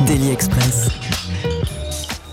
Daily 0.00 0.30
Express. 0.30 0.88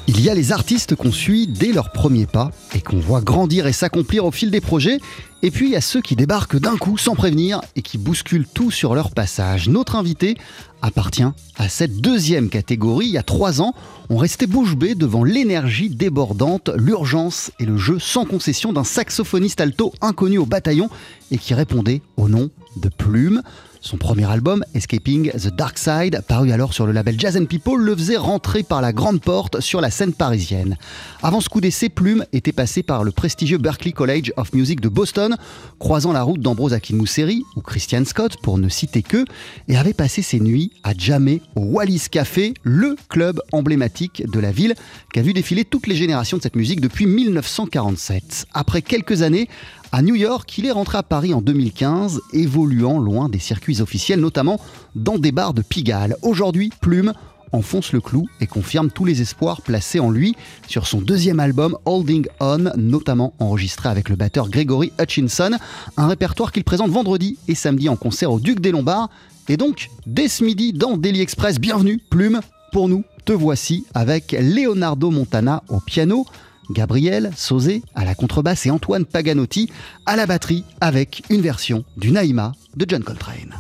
Il 0.08 0.20
y 0.20 0.30
a 0.30 0.34
les 0.34 0.52
artistes 0.52 0.96
qu'on 0.96 1.12
suit 1.12 1.46
dès 1.46 1.72
leurs 1.72 1.92
premiers 1.92 2.26
pas 2.26 2.50
et 2.74 2.82
qu'on 2.82 3.00
voit 3.00 3.22
grandir 3.22 3.68
et 3.68 3.72
s'accomplir 3.72 4.26
au 4.26 4.32
fil 4.32 4.50
des 4.50 4.62
projets. 4.62 4.98
Et 5.44 5.52
puis 5.52 5.68
il 5.68 5.72
y 5.72 5.76
a 5.76 5.82
ceux 5.82 6.02
qui 6.02 6.16
débarquent 6.16 6.60
d'un 6.60 6.76
coup 6.76 6.98
sans 6.98 7.16
prévenir 7.16 7.62
et 7.76 7.84
qui 7.84 8.00
bousculent 8.00 8.48
tout 8.52 8.72
sur 8.72 8.96
leur 8.96 9.12
passage. 9.12 9.70
Notre 9.70 9.96
invité 9.96 10.38
appartient 10.82 11.24
à 11.56 11.70
cette 11.70 12.02
deuxième 12.02 12.50
catégorie. 12.50 13.06
Il 13.08 13.14
y 13.14 13.20
a 13.20 13.24
trois 13.24 13.62
ans, 13.62 13.76
on 14.10 14.18
restait 14.18 14.48
bouche 14.48 14.76
bée 14.76 14.96
devant 14.96 15.24
l'énergie 15.24 15.90
débordante, 15.90 16.72
l'urgence 16.76 17.52
et 17.60 17.66
le 17.66 17.78
jeu 17.78 18.00
sans 18.00 18.26
concession 18.26 18.74
d'un 18.74 18.84
saxophoniste 18.84 19.62
alto 19.62 19.94
inconnu 20.02 20.40
au 20.40 20.48
bataillon 20.48 20.90
et 21.30 21.38
qui 21.38 21.54
répondait 21.54 22.02
au 22.18 22.28
nom 22.28 22.50
de 22.76 22.90
Plume. 22.90 23.44
Son 23.84 23.98
premier 23.98 24.30
album, 24.30 24.64
Escaping 24.76 25.32
the 25.32 25.48
Dark 25.48 25.80
Side, 25.80 26.22
paru 26.28 26.52
alors 26.52 26.72
sur 26.72 26.86
le 26.86 26.92
label 26.92 27.20
Jazz 27.20 27.36
and 27.36 27.46
People, 27.46 27.82
le 27.82 27.96
faisait 27.96 28.16
rentrer 28.16 28.62
par 28.62 28.80
la 28.80 28.94
grande 28.94 29.22
porte 29.22 29.60
sur 29.60 29.82
la 29.82 29.90
scène 29.90 30.14
parisienne. 30.14 30.78
Avant 31.24 31.42
ce 31.42 31.50
coup 31.50 31.62
d'essai, 31.62 31.90
Plume 31.90 32.24
était 32.32 32.52
passé 32.52 32.84
par 32.84 33.04
le 33.04 33.10
prestigieux 33.10 33.58
Berklee 33.58 33.92
College 33.92 34.34
of 34.38 34.54
Music 34.54 34.82
de 34.82 34.88
Boston, 34.88 35.36
croisant 35.80 36.14
la 36.14 36.22
route 36.22 36.40
d'Ambrose 36.40 36.74
Akinmuseri 36.74 37.44
ou 37.56 37.62
Christian 37.62 38.06
Scott, 38.06 38.38
pour 38.44 38.60
ne 38.60 38.70
citer 38.70 39.02
que, 39.02 39.26
et 39.68 39.76
avait 39.78 39.94
passé 39.94 40.22
ses 40.22 40.40
nuits 40.40 40.72
à 40.84 40.94
jammer 40.96 41.42
au 41.56 41.62
Wallis 41.62 42.04
Café, 42.12 42.54
le 42.62 42.96
club 43.10 43.42
emblématique 43.52 44.22
de 44.32 44.40
la 44.40 44.52
ville, 44.52 44.76
qui 45.12 45.20
a 45.20 45.24
vu 45.24 45.34
défiler 45.34 45.66
toutes 45.66 45.88
les 45.88 45.96
générations 45.96 46.38
de 46.38 46.44
cette 46.44 46.56
musique 46.56 46.82
depuis 46.82 47.08
1947. 47.08 48.46
Après 48.54 48.84
quelques 48.84 49.24
années, 49.24 49.50
à 49.92 50.02
New 50.02 50.16
York, 50.16 50.58
il 50.58 50.66
est 50.66 50.72
rentré 50.72 50.98
à 50.98 51.04
Paris 51.04 51.34
en 51.34 51.42
2015, 51.42 52.22
évoluant 52.34 52.98
loin 52.98 53.28
des 53.28 53.40
circuits 53.40 53.82
officiels, 53.82 54.22
notamment 54.22 54.60
dans 54.96 55.18
des 55.18 55.32
bars 55.32 55.54
de 55.54 55.62
Pigalle. 55.62 56.16
Aujourd'hui, 56.22 56.72
Plume 56.80 57.14
enfonce 57.52 57.92
le 57.92 58.00
clou 58.00 58.28
et 58.40 58.48
confirme 58.48 58.90
tous 58.90 59.04
les 59.04 59.22
espoirs 59.22 59.62
placés 59.62 60.00
en 60.00 60.10
lui 60.10 60.36
sur 60.70 60.88
son 60.88 61.02
deuxième 61.02 61.42
album 61.42 61.78
Holding 61.84 62.26
On, 62.40 62.72
notamment 62.78 63.34
enregistré 63.40 63.90
avec 63.90 64.08
le 64.08 64.16
batteur 64.16 64.50
Gregory 64.50 64.94
Hutchinson, 64.98 65.58
un 65.98 66.08
répertoire 66.08 66.54
qu'il 66.54 66.64
présente 66.64 66.92
vendredi 66.92 67.38
et 67.50 67.56
samedi 67.56 67.90
en 67.90 67.98
concert 67.98 68.32
au 68.32 68.40
Duc 68.40 68.62
des 68.62 68.72
Lombards. 68.72 69.10
Et 69.50 69.58
donc, 69.58 69.90
dès 70.06 70.30
ce 70.30 70.46
midi 70.46 70.72
dans 70.72 70.96
Daily 70.96 71.20
Express, 71.20 71.60
bienvenue 71.60 72.00
Plume, 72.10 72.40
pour 72.72 72.88
nous, 72.88 73.04
te 73.26 73.34
voici 73.34 73.86
avec 73.94 74.32
Leonardo 74.40 75.12
Montana 75.12 75.64
au 75.68 75.82
piano, 75.82 76.26
Gabriel 76.72 77.32
Sauzé 77.36 77.82
à 77.96 78.06
la 78.06 78.16
contrebasse 78.16 78.66
et 78.66 78.72
Antoine 78.72 79.06
Paganotti 79.06 79.70
à 80.06 80.16
la 80.16 80.26
batterie 80.26 80.64
avec 80.80 81.24
une 81.30 81.42
version 81.42 81.84
du 81.98 82.12
Naïma 82.12 82.54
de 82.76 82.86
John 82.88 83.04
Coltrane. 83.04 83.56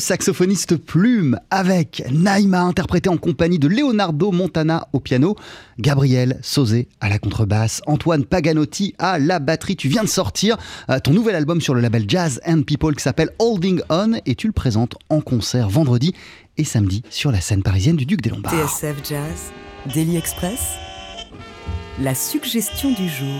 Saxophoniste 0.00 0.76
Plume 0.76 1.38
avec 1.50 2.02
Naïma 2.10 2.62
interprété 2.62 3.08
en 3.08 3.16
compagnie 3.16 3.58
de 3.58 3.68
Leonardo 3.68 4.32
Montana 4.32 4.88
au 4.92 4.98
piano, 4.98 5.36
Gabriel 5.78 6.38
Sauzé 6.42 6.88
à 7.00 7.08
la 7.08 7.18
contrebasse, 7.18 7.82
Antoine 7.86 8.24
Paganotti 8.24 8.94
à 8.98 9.18
la 9.18 9.38
batterie. 9.38 9.76
Tu 9.76 9.88
viens 9.88 10.02
de 10.02 10.08
sortir 10.08 10.56
euh, 10.88 10.98
ton 10.98 11.12
nouvel 11.12 11.36
album 11.36 11.60
sur 11.60 11.74
le 11.74 11.80
label 11.80 12.04
Jazz 12.08 12.40
and 12.46 12.62
People 12.62 12.96
qui 12.96 13.02
s'appelle 13.02 13.30
Holding 13.38 13.82
On 13.90 14.14
et 14.26 14.34
tu 14.34 14.46
le 14.46 14.52
présentes 14.52 14.96
en 15.10 15.20
concert 15.20 15.68
vendredi 15.68 16.14
et 16.56 16.64
samedi 16.64 17.02
sur 17.10 17.30
la 17.30 17.40
scène 17.40 17.62
parisienne 17.62 17.96
du 17.96 18.06
Duc 18.06 18.22
des 18.22 18.30
Lombards. 18.30 18.52
TSF 18.52 18.96
Jazz, 19.08 19.52
Daily 19.94 20.16
Express, 20.16 20.60
la 22.00 22.14
suggestion 22.14 22.90
du 22.92 23.08
jour. 23.08 23.38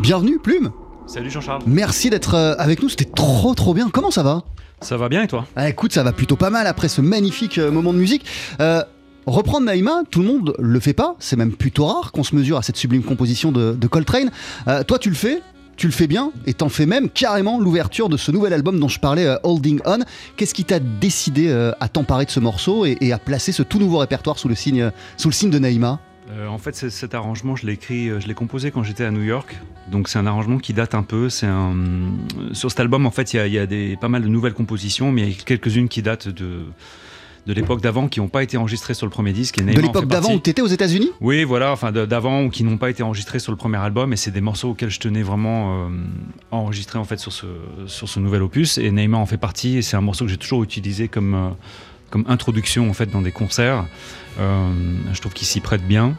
Bienvenue 0.00 0.38
Plume 0.38 0.70
Salut 1.06 1.30
Jean-Charles. 1.30 1.62
Merci 1.66 2.10
d'être 2.10 2.34
euh, 2.34 2.54
avec 2.58 2.82
nous, 2.82 2.88
c'était 2.88 3.04
trop 3.04 3.54
trop 3.54 3.74
bien. 3.74 3.88
Comment 3.90 4.10
ça 4.10 4.22
va? 4.22 4.42
Ça 4.80 4.96
va 4.96 5.08
bien 5.08 5.22
et 5.22 5.26
toi? 5.28 5.46
Ah, 5.56 5.68
Écoute, 5.68 5.92
ça 5.92 6.02
va 6.02 6.12
plutôt 6.12 6.36
pas 6.36 6.50
mal 6.50 6.66
après 6.66 6.88
ce 6.88 7.00
magnifique 7.00 7.58
euh, 7.58 7.70
moment 7.70 7.92
de 7.92 7.98
musique. 7.98 8.24
Euh, 8.60 8.82
reprendre 9.26 9.66
Naïma, 9.66 10.02
tout 10.10 10.20
le 10.20 10.26
monde 10.26 10.54
le 10.58 10.80
fait 10.80 10.92
pas, 10.92 11.16
c'est 11.18 11.36
même 11.36 11.52
plutôt 11.52 11.86
rare 11.86 12.12
qu'on 12.12 12.24
se 12.24 12.34
mesure 12.34 12.56
à 12.58 12.62
cette 12.62 12.76
sublime 12.76 13.02
composition 13.02 13.52
de, 13.52 13.72
de 13.72 13.86
Coltrane. 13.86 14.30
Euh, 14.68 14.82
toi, 14.82 14.98
tu 14.98 15.08
le 15.08 15.14
fais 15.16 15.40
tu 15.76 15.86
le 15.86 15.92
fais 15.92 16.06
bien 16.06 16.32
et 16.46 16.54
t'en 16.54 16.70
fais 16.70 16.86
même 16.86 17.10
carrément 17.10 17.60
l'ouverture 17.60 18.08
de 18.08 18.16
ce 18.16 18.32
nouvel 18.32 18.54
album 18.54 18.80
dont 18.80 18.88
je 18.88 18.98
parlais, 18.98 19.26
euh, 19.26 19.36
Holding 19.42 19.78
On. 19.84 19.98
Qu'est-ce 20.36 20.54
qui 20.54 20.64
t'a 20.64 20.78
décidé 20.78 21.48
euh, 21.48 21.72
à 21.80 21.88
t'emparer 21.90 22.24
de 22.24 22.30
ce 22.30 22.40
morceau 22.40 22.86
et, 22.86 22.96
et 23.02 23.12
à 23.12 23.18
placer 23.18 23.52
ce 23.52 23.62
tout 23.62 23.78
nouveau 23.78 23.98
répertoire 23.98 24.38
sous 24.38 24.48
le 24.48 24.54
signe, 24.54 24.90
sous 25.18 25.28
le 25.28 25.34
signe 25.34 25.50
de 25.50 25.58
Naïma? 25.58 26.00
Euh, 26.30 26.46
En 26.48 26.58
fait, 26.58 26.74
cet 26.74 27.14
arrangement, 27.14 27.56
je 27.56 27.66
l'ai 27.66 27.74
écrit, 27.74 28.08
euh, 28.08 28.20
je 28.20 28.26
l'ai 28.26 28.34
composé 28.34 28.70
quand 28.70 28.82
j'étais 28.82 29.04
à 29.04 29.10
New 29.10 29.22
York. 29.22 29.56
Donc 29.90 30.08
c'est 30.08 30.18
un 30.18 30.26
arrangement 30.26 30.58
qui 30.58 30.72
date 30.72 30.94
un 30.94 31.02
peu. 31.02 31.28
C'est 31.28 31.46
un 31.46 31.74
sur 32.52 32.70
cet 32.70 32.80
album, 32.80 33.06
en 33.06 33.10
fait, 33.10 33.32
il 33.32 33.36
y 33.36 33.40
a, 33.40 33.46
il 33.46 33.52
y 33.52 33.58
a 33.58 33.66
des, 33.66 33.96
pas 34.00 34.08
mal 34.08 34.22
de 34.22 34.28
nouvelles 34.28 34.54
compositions, 34.54 35.12
mais 35.12 35.22
il 35.22 35.28
y 35.28 35.32
a 35.32 35.44
quelques-unes 35.44 35.88
qui 35.88 36.02
datent 36.02 36.28
de 36.28 36.64
de 37.46 37.52
l'époque 37.52 37.80
d'avant, 37.80 38.08
qui 38.08 38.18
n'ont 38.20 38.28
pas 38.28 38.42
été 38.42 38.56
enregistrées 38.56 38.94
sur 38.94 39.06
le 39.06 39.10
premier 39.10 39.32
disque. 39.32 39.58
et 39.58 39.62
De 39.62 39.80
l'époque 39.80 40.06
d'avant 40.06 40.34
où 40.34 40.38
t'étais 40.40 40.62
aux 40.62 40.66
États-Unis? 40.66 41.10
Oui, 41.20 41.44
voilà, 41.44 41.70
enfin 41.70 41.92
d'avant 41.92 42.42
ou 42.42 42.50
qui 42.50 42.64
n'ont 42.64 42.76
pas 42.76 42.90
été 42.90 43.02
enregistrés 43.04 43.38
sur 43.38 43.52
le 43.52 43.56
premier 43.56 43.76
album, 43.78 44.12
et 44.12 44.16
c'est 44.16 44.32
des 44.32 44.40
morceaux 44.40 44.70
auxquels 44.70 44.90
je 44.90 44.98
tenais 44.98 45.22
vraiment 45.22 45.86
euh, 45.86 45.88
à 46.50 46.56
enregistrer 46.56 46.98
en 46.98 47.04
fait 47.04 47.18
sur 47.18 47.32
ce 47.32 47.46
sur 47.86 48.08
ce 48.08 48.18
nouvel 48.18 48.42
opus. 48.42 48.78
Et 48.78 48.90
Neymar 48.90 49.20
en 49.20 49.26
fait 49.26 49.36
partie, 49.36 49.76
et 49.76 49.82
c'est 49.82 49.96
un 49.96 50.00
morceau 50.00 50.24
que 50.24 50.30
j'ai 50.30 50.36
toujours 50.36 50.64
utilisé 50.64 51.06
comme 51.06 51.34
euh, 51.34 51.48
comme 52.10 52.24
introduction 52.26 52.90
en 52.90 52.92
fait 52.92 53.06
dans 53.06 53.22
des 53.22 53.32
concerts. 53.32 53.86
Euh, 54.38 54.72
je 55.12 55.20
trouve 55.20 55.32
qu'il 55.32 55.46
s'y 55.46 55.60
prête 55.60 55.86
bien. 55.86 56.14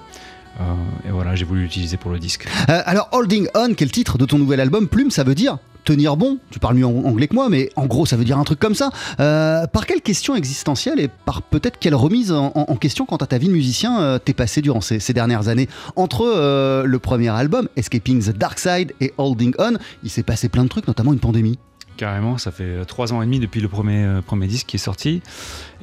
Euh, 0.60 0.64
et 1.08 1.12
voilà, 1.12 1.36
j'ai 1.36 1.46
voulu 1.46 1.62
l'utiliser 1.62 1.98
pour 1.98 2.12
le 2.12 2.20
disque. 2.20 2.48
Euh, 2.70 2.82
alors, 2.86 3.10
Holding 3.12 3.48
On, 3.56 3.68
le 3.68 3.76
titre 3.76 4.18
de 4.18 4.26
ton 4.26 4.38
nouvel 4.38 4.60
album, 4.60 4.88
Plume, 4.88 5.12
ça 5.12 5.24
veut 5.24 5.36
dire 5.36 5.58
tenir 5.84 6.18
bon? 6.18 6.38
Tu 6.52 6.60
parles 6.60 6.76
mieux 6.76 6.86
anglais 6.86 7.30
que 7.30 7.34
moi, 7.34 7.48
mais 7.48 7.70
en 7.78 7.86
gros, 7.86 8.06
ça 8.06 8.18
veut 8.18 8.26
dire 8.26 8.38
un 8.38 8.44
truc 8.44 8.60
comme 8.60 8.76
ça. 8.76 8.90
Par 9.18 9.86
quelle 9.86 10.02
question 10.02 10.36
existentielle 10.36 11.00
et 11.00 11.08
par 11.08 11.42
peut-être 11.42 11.80
quelle 11.80 11.96
remise 11.96 12.34
en, 12.34 12.76
question 12.76 13.06
quant 13.06 13.16
à 13.16 13.26
ta 13.26 13.38
vie 13.38 13.48
de 13.48 13.54
musicien 13.54 14.20
t'es 14.20 14.34
passé 14.34 14.62
durant 14.62 14.82
ces, 14.82 15.14
dernières 15.14 15.48
années 15.48 15.70
Entre 15.96 16.84
le 16.86 17.00
premier 17.00 17.30
album, 17.30 17.70
Escaping 17.78 18.22
the 18.22 18.38
Dark 18.38 18.60
Side, 18.60 18.96
et 19.00 19.14
Holding 19.18 19.54
On, 19.60 19.78
il 20.04 20.10
s'est 20.10 20.24
passé 20.24 20.50
plein 20.50 20.66
de 20.66 20.70
trucs, 20.70 20.88
notamment 20.88 21.14
une 21.14 21.20
pandémie. 21.20 21.58
Carrément, 21.98 22.38
ça 22.38 22.52
fait 22.52 22.64
euh, 22.64 22.86
trois 22.86 23.12
ans 23.12 23.24
et 23.24 23.26
demi 23.26 23.40
depuis 23.40 23.60
le 23.60 23.68
premier, 23.68 24.04
euh, 24.04 24.22
premier 24.22 24.46
disque 24.46 24.68
qui 24.68 24.76
est 24.76 24.80
sorti. 24.80 25.24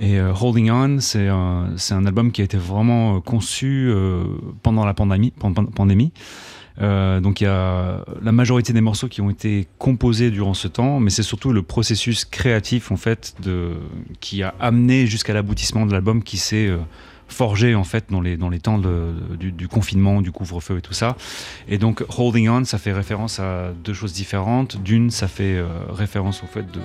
Et 0.01 0.19
euh, 0.21 0.33
Holding 0.33 0.71
On, 0.71 1.01
c'est 1.01 1.27
un, 1.27 1.75
un 1.91 2.07
album 2.07 2.31
qui 2.31 2.41
a 2.41 2.45
été 2.45 2.57
vraiment 2.57 3.21
conçu 3.21 3.93
pendant 4.63 4.87
la 4.87 4.95
pandémie. 4.95 5.33
donc 6.81 7.41
il 7.41 7.45
y 7.45 7.47
a 7.47 8.05
la 8.23 8.33
majorité 8.33 8.73
des 8.73 8.81
morceaux 8.81 9.09
qui 9.09 9.21
ont 9.21 9.31
été 9.31 9.67
composés 9.79 10.31
durant 10.31 10.55
ce 10.55 10.69
temps, 10.69 11.01
mais 11.01 11.11
c'est 11.11 11.23
surtout 11.23 11.53
le 11.53 11.63
processus 11.63 12.25
créatif 12.25 12.93
en 12.93 12.97
fait 12.97 13.37
qui 14.21 14.43
a 14.43 14.55
amené 14.61 15.07
jusqu'à 15.07 15.35
l'aboutissement 15.35 15.87
de 15.87 15.93
l'album 15.93 16.23
qui 16.23 16.37
s'est 16.37 16.71
forgé 17.29 17.75
en 17.75 17.85
fait 17.85 18.07
dans 18.11 18.21
les, 18.21 18.37
dans 18.37 18.49
les 18.49 18.61
temps 18.61 18.79
du, 18.79 19.69
confinement, 19.69 20.21
du 20.21 20.31
couvre-feu 20.31 20.79
et 20.79 20.83
tout 20.83 20.93
ça. 20.93 21.17
Et 21.69 21.79
donc 21.79 22.05
Holding 22.17 22.49
On, 22.49 22.65
ça 22.65 22.79
fait 22.79 22.93
référence 22.93 23.41
à 23.41 23.73
deux 23.85 23.95
choses 23.95 24.13
différentes. 24.13 24.83
D'une, 24.83 25.11
ça 25.11 25.29
fait 25.29 25.57
euh, 25.57 25.67
référence 25.89 26.43
au 26.43 26.47
fait 26.47 26.71
de, 26.71 26.81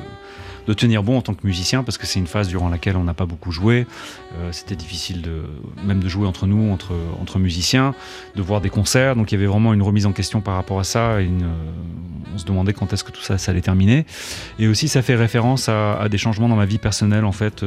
de 0.67 0.73
tenir 0.73 1.03
bon 1.03 1.17
en 1.17 1.21
tant 1.21 1.33
que 1.33 1.45
musicien, 1.45 1.83
parce 1.83 1.97
que 1.97 2.05
c'est 2.05 2.19
une 2.19 2.27
phase 2.27 2.47
durant 2.47 2.69
laquelle 2.69 2.95
on 2.95 3.03
n'a 3.03 3.13
pas 3.13 3.25
beaucoup 3.25 3.51
joué. 3.51 3.87
Euh, 4.37 4.51
C'était 4.51 4.75
difficile 4.75 5.21
de, 5.21 5.43
même 5.83 5.99
de 5.99 6.09
jouer 6.09 6.27
entre 6.27 6.47
nous, 6.47 6.71
entre, 6.71 6.93
entre 7.21 7.39
musiciens, 7.39 7.93
de 8.35 8.41
voir 8.41 8.61
des 8.61 8.69
concerts. 8.69 9.15
Donc 9.15 9.31
il 9.31 9.35
y 9.35 9.37
avait 9.37 9.47
vraiment 9.47 9.73
une 9.73 9.81
remise 9.81 10.05
en 10.05 10.11
question 10.11 10.41
par 10.41 10.55
rapport 10.55 10.79
à 10.79 10.83
ça. 10.83 11.21
Et 11.21 11.25
euh, 11.25 11.71
on 12.33 12.37
se 12.37 12.45
demandait 12.45 12.73
quand 12.73 12.93
est-ce 12.93 13.03
que 13.03 13.11
tout 13.11 13.21
ça, 13.21 13.37
ça 13.37 13.51
allait 13.51 13.61
terminer. 13.61 14.05
Et 14.59 14.67
aussi, 14.67 14.87
ça 14.87 15.01
fait 15.01 15.15
référence 15.15 15.67
à, 15.67 16.07
des 16.09 16.19
changements 16.19 16.47
dans 16.47 16.55
ma 16.55 16.67
vie 16.67 16.77
personnelle, 16.77 17.25
en 17.25 17.31
fait, 17.31 17.65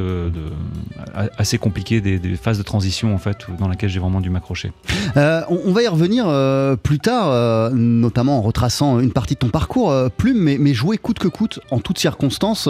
assez 1.37 1.57
compliqués, 1.57 1.99
des, 1.99 2.17
des 2.17 2.35
phases 2.37 2.57
de 2.57 2.62
transition, 2.63 3.13
en 3.13 3.17
fait, 3.17 3.37
dans 3.59 3.67
laquelle 3.67 3.89
j'ai 3.89 3.99
vraiment 3.99 4.21
dû 4.21 4.29
m'accrocher. 4.29 4.71
Euh, 5.17 5.41
on, 5.49 5.71
va 5.71 5.83
y 5.83 5.87
revenir 5.87 6.25
euh, 6.27 6.75
plus 6.75 6.99
tard, 6.99 7.27
euh, 7.29 7.69
notamment 7.71 8.39
en 8.39 8.41
retraçant 8.41 8.99
une 8.99 9.11
partie 9.11 9.35
de 9.35 9.39
ton 9.39 9.49
parcours, 9.49 9.93
Plume, 10.17 10.39
mais, 10.39 10.57
mais 10.57 10.73
jouer 10.73 10.97
coûte 10.97 11.19
que 11.19 11.27
coûte, 11.27 11.59
en 11.71 11.79
toutes 11.79 11.99
circonstances, 11.99 12.67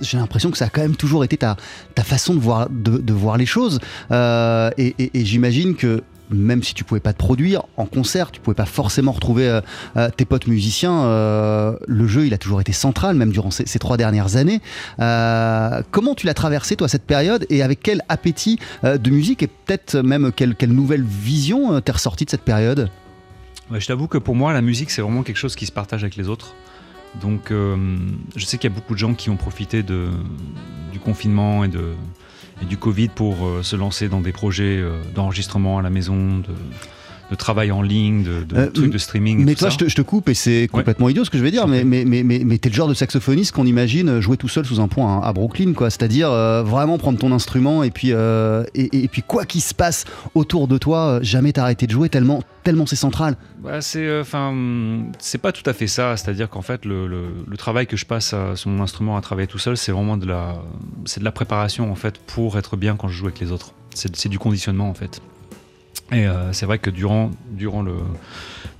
j'ai 0.00 0.18
l'impression 0.18 0.50
que 0.50 0.58
ça 0.58 0.66
a 0.66 0.68
quand 0.68 0.82
même 0.82 0.96
toujours 0.96 1.24
été 1.24 1.36
ta, 1.36 1.56
ta 1.94 2.02
façon 2.02 2.34
de 2.34 2.40
voir, 2.40 2.68
de, 2.70 3.12
voir 3.12 3.36
les 3.36 3.46
choses. 3.46 3.80
Et 4.10 5.10
j'imagine 5.14 5.74
que 5.74 6.02
même 6.30 6.62
si 6.62 6.74
tu 6.74 6.84
pouvais 6.84 7.00
pas 7.00 7.12
te 7.12 7.18
produire 7.18 7.62
en 7.76 7.86
concert, 7.86 8.30
tu 8.30 8.40
pouvais 8.40 8.54
pas 8.54 8.66
forcément 8.66 9.12
retrouver 9.12 9.48
euh, 9.48 9.60
euh, 9.96 10.08
tes 10.10 10.24
potes 10.24 10.46
musiciens. 10.46 11.04
euh, 11.04 11.76
le 11.86 12.06
jeu, 12.06 12.26
il 12.26 12.34
a 12.34 12.38
toujours 12.38 12.60
été 12.60 12.72
central, 12.72 13.16
même 13.16 13.30
durant 13.30 13.50
ces, 13.50 13.78
trois 13.78 13.96
dernières 13.96 14.36
années. 14.36 14.60
Comment 14.98 16.14
tu 16.14 16.26
l'as 16.26 16.34
traversé 16.34 16.76
toi 16.76 16.88
cette 16.88 17.04
période 17.04 17.46
et 17.50 17.62
avec 17.62 17.80
quel 17.82 18.02
appétit 18.08 18.58
de 18.82 19.10
musique 19.10 19.42
et 19.42 19.46
peut-être 19.46 19.96
même 19.96 20.32
quelle, 20.32 20.56
nouvelle 20.68 21.02
vision 21.02 21.80
t'es 21.80 21.92
ressorti 21.92 22.24
de 22.24 22.30
cette 22.30 22.42
période? 22.42 22.88
Je 23.70 23.86
t'avoue 23.86 24.08
que 24.08 24.18
pour 24.18 24.34
moi, 24.34 24.52
la 24.52 24.62
musique, 24.62 24.90
c'est 24.90 25.02
vraiment 25.02 25.22
quelque 25.22 25.36
chose 25.36 25.56
qui 25.56 25.66
se 25.66 25.72
partage 25.72 26.04
avec 26.04 26.16
les 26.16 26.28
autres. 26.28 26.54
Donc, 27.20 27.50
je 27.50 28.44
sais 28.44 28.58
qu'il 28.58 28.70
y 28.70 28.72
a 28.72 28.74
beaucoup 28.74 28.94
de 28.94 28.98
gens 28.98 29.14
qui 29.14 29.30
ont 29.30 29.36
profité 29.36 29.82
du 29.82 30.98
confinement 31.02 31.64
et, 31.64 31.68
de, 31.68 31.94
et 32.62 32.64
du 32.64 32.76
Covid 32.76 33.08
pour 33.08 33.46
euh, 33.46 33.62
se 33.62 33.76
lancer 33.76 34.08
dans 34.08 34.20
des 34.20 34.32
projets 34.32 34.78
euh, 34.78 35.02
d'enregistrement 35.14 35.78
à 35.78 35.82
la 35.82 35.90
maison, 35.90 36.38
de, 36.38 36.54
de 37.30 37.34
travail 37.36 37.70
en 37.72 37.82
ligne, 37.82 38.22
de, 38.22 38.44
de 38.44 38.56
Euh, 38.56 38.70
trucs 38.70 38.90
de 38.92 38.98
streaming. 38.98 39.40
et 39.40 39.44
Mais 39.44 39.52
tout 39.54 39.60
toi, 39.60 39.70
ça. 39.70 39.74
je 39.78 39.84
te, 39.84 39.88
je 39.90 39.94
te 39.96 40.02
coupe 40.02 40.28
et 40.28 40.34
c'est 40.34 40.68
complètement 40.70 41.08
idiot 41.08 41.24
ce 41.24 41.30
que 41.30 41.38
je 41.38 41.42
vais 41.42 41.50
dire, 41.50 41.66
mais, 41.66 41.82
mais, 41.84 42.04
mais, 42.04 42.58
t'es 42.58 42.68
le 42.68 42.74
genre 42.74 42.88
de 42.88 42.94
saxophoniste 42.94 43.52
qu'on 43.52 43.66
imagine 43.66 44.20
jouer 44.20 44.36
tout 44.36 44.48
seul 44.48 44.64
sous 44.64 44.80
un 44.80 44.88
pont 44.88 45.06
à, 45.06 45.26
à 45.26 45.32
Brooklyn, 45.32 45.72
quoi. 45.72 45.90
C'est-à-dire 45.90 46.30
euh, 46.30 46.62
vraiment 46.62 46.98
prendre 46.98 47.18
ton 47.18 47.32
instrument 47.32 47.82
et 47.82 47.90
puis, 47.90 48.08
euh, 48.12 48.64
et, 48.74 49.08
puis 49.08 49.22
quoi 49.22 49.44
qu'il 49.46 49.60
se 49.62 49.74
passe 49.74 50.04
autour 50.34 50.68
de 50.68 50.78
toi, 50.78 51.18
jamais 51.22 51.52
t'arrêter 51.52 51.86
de 51.86 51.92
jouer 51.92 52.08
tellement, 52.08 52.42
tellement 52.62 52.86
c'est 52.86 52.96
central. 52.96 53.36
Bah, 53.62 53.80
c'est 53.80 54.20
enfin 54.20 54.54
c'est 55.18 55.38
pas 55.38 55.50
tout 55.52 55.68
à 55.68 55.72
fait 55.72 55.86
ça 55.86 56.16
c'est-à-dire 56.18 56.50
qu'en 56.50 56.60
fait 56.60 56.84
le, 56.84 57.06
le- 57.06 57.28
le 57.48 57.56
travail 57.56 57.86
que 57.86 57.96
je 57.96 58.04
passe 58.04 58.34
à- 58.34 58.56
sur 58.56 58.68
mon 58.68 58.82
instrument 58.82 59.16
à 59.16 59.22
travailler 59.22 59.46
tout 59.48 59.58
seul 59.58 59.78
c'est 59.78 59.90
vraiment 59.90 60.18
de 60.18 60.26
la 60.26 60.56
c'est 61.06 61.20
de 61.20 61.24
la 61.24 61.32
préparation 61.32 61.90
en 61.90 61.94
fait 61.94 62.18
pour 62.18 62.58
être 62.58 62.76
bien 62.76 62.94
quand 62.96 63.08
je 63.08 63.14
joue 63.16 63.24
avec 63.26 63.40
les 63.40 63.52
autres 63.52 63.72
c'est 63.94 64.14
c'est 64.16 64.28
du 64.28 64.38
conditionnement 64.38 64.90
en 64.90 64.94
fait 64.94 65.22
et 66.14 66.26
euh, 66.26 66.52
c'est 66.52 66.66
vrai 66.66 66.78
que 66.78 66.90
durant 66.90 67.30
durant 67.50 67.82
le 67.82 67.94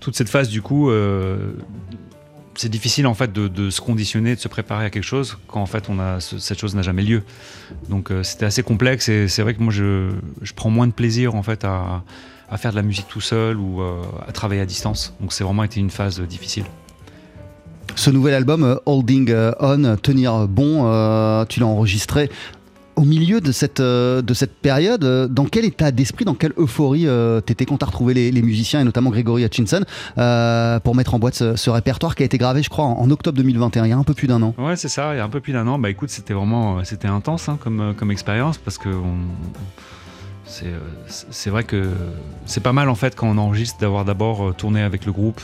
toute 0.01 0.17
cette 0.17 0.29
phase 0.29 0.49
du 0.49 0.63
coup 0.63 0.91
euh, 0.91 1.53
c'est 2.57 2.69
difficile 2.69 3.07
en 3.07 3.15
fait 3.15 3.33
de, 3.33 3.71
se 3.71 3.81
conditionner, 3.81 4.37
de 4.37 4.41
se 4.41 4.47
préparer 4.47 4.85
à 4.85 4.91
quelque 4.91 5.03
chose 5.05 5.39
quand 5.49 5.61
en 5.61 5.67
fait 5.67 5.89
on 5.89 5.99
a 5.99 6.21
ce- 6.21 6.39
cette 6.39 6.61
chose 6.61 6.77
n'a 6.77 6.83
jamais 6.83 7.03
lieu. 7.03 7.25
Donc 7.89 8.13
euh, 8.13 8.23
c'était 8.23 8.47
assez 8.47 8.63
complexe 8.63 9.09
et 9.09 9.27
c'est 9.27 9.43
vrai 9.43 9.55
que 9.55 9.63
moi 9.63 9.73
je, 9.73 10.11
je 10.41 10.53
prends 10.53 10.71
moins 10.71 10.87
de 10.87 10.93
plaisir 10.93 11.35
en 11.35 11.43
fait 11.43 11.65
à, 11.65 12.05
faire 12.57 12.71
de 12.71 12.77
la 12.77 12.83
musique 12.83 13.09
tout 13.09 13.21
seul 13.21 13.57
ou 13.57 13.83
à 13.83 14.31
travailler 14.31 14.61
à 14.61 14.67
distance. 14.67 15.15
Donc 15.21 15.33
c'est 15.33 15.43
vraiment 15.43 15.65
été 15.65 15.81
une 15.81 15.91
phase 15.91 16.21
difficile. 16.21 16.65
Ce 17.97 18.11
nouvel 18.11 18.35
album, 18.35 18.79
Holding 18.87 19.35
On, 19.59 19.97
Tenir 19.97 20.47
Bon, 20.47 21.45
tu 21.49 21.59
l'as 21.59 21.67
enregistré 21.67 22.31
au 22.97 23.03
milieu 23.03 23.41
de 23.41 23.53
cette, 23.53 23.81
euh, 23.81 24.23
de 24.23 24.35
cette 24.35 24.55
période. 24.55 25.05
Euh, 25.05 25.29
Dans 25.29 25.45
quel 25.45 25.65
état 25.65 25.91
d'esprit, 25.91 26.25
dans 26.25 26.35
quelle 26.35 26.53
euphorie 26.57 27.07
euh, 27.07 27.41
t'étais 27.41 27.65
quand 27.67 27.79
t'as 27.79 27.87
retrouvé 27.87 28.15
les, 28.15 28.43
musiciens 28.43 28.81
et 28.81 28.85
notamment 28.85 29.11
Grégory 29.11 29.45
Hutchinson 29.45 29.85
pour 30.85 30.95
mettre 30.95 31.15
en 31.15 31.19
boîte 31.19 31.35
ce, 31.35 31.71
répertoire 31.71 32.15
qui 32.15 32.23
a 32.23 32.27
été 32.27 32.39
gravé, 32.39 32.63
je 32.63 32.69
crois, 32.69 32.85
en, 32.85 33.11
octobre 33.11 33.37
2021, 33.39 33.87
il 33.87 33.89
y 33.89 33.93
a 33.93 33.97
un 33.97 34.05
peu 34.05 34.15
plus 34.15 34.29
d'un 34.29 34.43
an 34.43 34.55
Ouais, 34.59 34.77
c'est 34.77 34.89
ça. 34.89 35.15
Il 35.15 35.19
y 35.19 35.21
a 35.21 35.25
un 35.25 35.29
peu 35.29 35.41
plus 35.41 35.53
d'un 35.53 35.67
an. 35.67 35.79
Bah 35.79 35.91
écoute, 35.91 36.11
c'était 36.11 36.35
vraiment, 36.35 36.85
c'était 36.85 37.09
intense 37.09 37.49
hein, 37.49 37.59
comme, 37.61 37.95
comme 37.97 38.11
expérience 38.11 38.59
parce 38.59 38.79
que 38.79 38.89
c'est, 41.31 41.51
vrai 41.51 41.65
que 41.65 41.91
c'est 42.47 42.63
pas 42.63 42.73
mal 42.73 42.89
en 42.89 42.95
fait 42.95 43.17
quand 43.17 43.29
on 43.29 43.39
enregistre 43.39 43.79
d'avoir 43.81 44.05
d'abord 44.05 44.55
tourné 44.55 44.83
avec 44.83 45.07
le 45.07 45.13
groupe, 45.13 45.41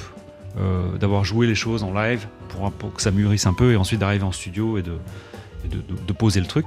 d'avoir 1.01 1.25
joué 1.25 1.47
les 1.47 1.55
choses 1.55 1.83
en 1.83 1.93
live 1.93 2.27
pour, 2.49 2.93
que 2.95 3.03
ça 3.03 3.11
mûrisse 3.11 3.47
un 3.47 3.55
peu 3.55 3.73
et 3.73 3.77
ensuite 3.77 4.01
d'arriver 4.01 4.25
en 4.25 4.33
studio 4.33 4.79
et 4.79 4.83
de- 4.83 4.99
de 5.69 6.13
poser 6.13 6.41
le 6.41 6.47
truc. 6.47 6.67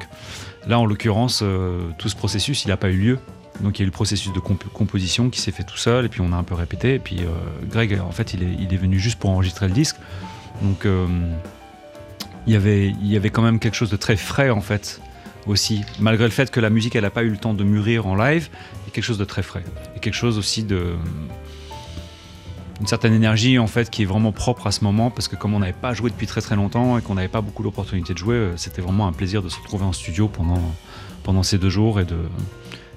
Là, 0.68 0.80
en 0.80 0.86
l'occurrence, 0.86 1.42
euh, 1.44 1.90
tout 1.98 2.10
ce 2.10 2.16
processus, 2.16 2.66
il 2.66 2.70
n'a 2.70 2.78
pas 2.78 2.90
eu 2.90 2.98
lieu. 2.98 3.20
Donc 3.62 3.78
il 3.78 3.82
y 3.82 3.84
a 3.84 3.86
eu 3.86 3.88
le 3.88 3.92
processus 3.92 4.34
de 4.34 4.40
comp- 4.40 4.68
composition 4.74 5.30
qui 5.30 5.40
s'est 5.40 5.52
fait 5.52 5.64
tout 5.64 5.78
seul 5.78 6.06
et 6.06 6.10
puis 6.10 6.22
on 6.22 6.34
a 6.34 6.36
un 6.36 6.44
peu 6.44 6.56
répété 6.56 6.96
et 6.96 7.00
puis 7.00 7.20
euh, 7.20 7.28
Greg 7.70 8.00
en 8.00 8.12
fait 8.12 8.34
il 8.34 8.42
est, 8.42 8.78
venu 8.78 8.98
juste 8.98 9.20
pour 9.20 9.30
enregistrer 9.30 9.68
le 9.68 9.74
disque. 9.74 9.98
Donc 10.64 10.86
euh, 10.86 11.06
il 12.48 12.54
y 12.54 12.56
avait, 12.56 12.88
il 12.88 13.08
y 13.08 13.16
avait 13.16 13.30
quand 13.30 13.44
même 13.44 13.60
quelque 13.60 13.76
chose 13.76 13.92
de 13.92 13.96
très 13.96 14.16
frais 14.16 14.50
en 14.50 14.62
fait 14.62 15.02
aussi, 15.46 15.84
malgré 16.00 16.24
le 16.24 16.32
fait 16.32 16.50
que 16.50 16.60
la 16.60 16.72
musique 16.72 16.96
elle 16.96 17.04
n'a 17.04 17.12
pas 17.12 17.22
eu 17.22 17.30
le 17.30 17.38
temps 17.38 17.54
de 17.54 17.64
mûrir 17.64 18.08
en 18.08 18.16
live, 18.16 18.50
il 18.52 18.88
y 18.88 18.90
a 18.90 18.92
quelque 18.92 19.04
chose 19.04 19.20
de 19.20 19.26
très 19.26 19.44
frais 19.44 19.64
et 19.96 20.00
quelque 20.00 20.16
chose 20.16 20.40
aussi 20.40 20.64
de 20.64 20.96
une 22.84 22.88
certaine 22.88 23.14
énergie 23.14 23.60
en 23.60 23.68
fait 23.68 23.90
qui 23.90 24.02
est 24.02 24.06
vraiment 24.06 24.34
propre 24.34 24.68
à 24.68 24.74
ce 24.74 24.84
moment 24.84 25.10
parce 25.10 25.30
que 25.30 25.38
comme 25.38 25.54
on 25.54 25.60
n'avait 25.60 25.72
pas 25.72 25.94
joué 25.94 26.10
depuis 26.10 26.28
très 26.28 26.42
très 26.42 26.58
longtemps 26.58 26.98
et 26.98 27.02
qu'on 27.02 27.16
n'avait 27.16 27.30
pas 27.30 27.40
beaucoup 27.40 27.64
l'opportunité 27.64 28.12
de 28.12 28.18
jouer, 28.18 28.36
euh, 28.36 28.58
c'était 28.58 28.82
vraiment 28.82 29.08
un 29.08 29.14
plaisir 29.14 29.42
de 29.42 29.48
se 29.48 29.58
retrouver 29.58 29.86
en 29.86 29.94
studio 29.94 30.28
pendant 30.28 30.60
pendant 31.24 31.44
ces 31.44 31.58
deux 31.58 31.70
jours 31.70 32.02
et 32.02 32.04
de 32.04 32.18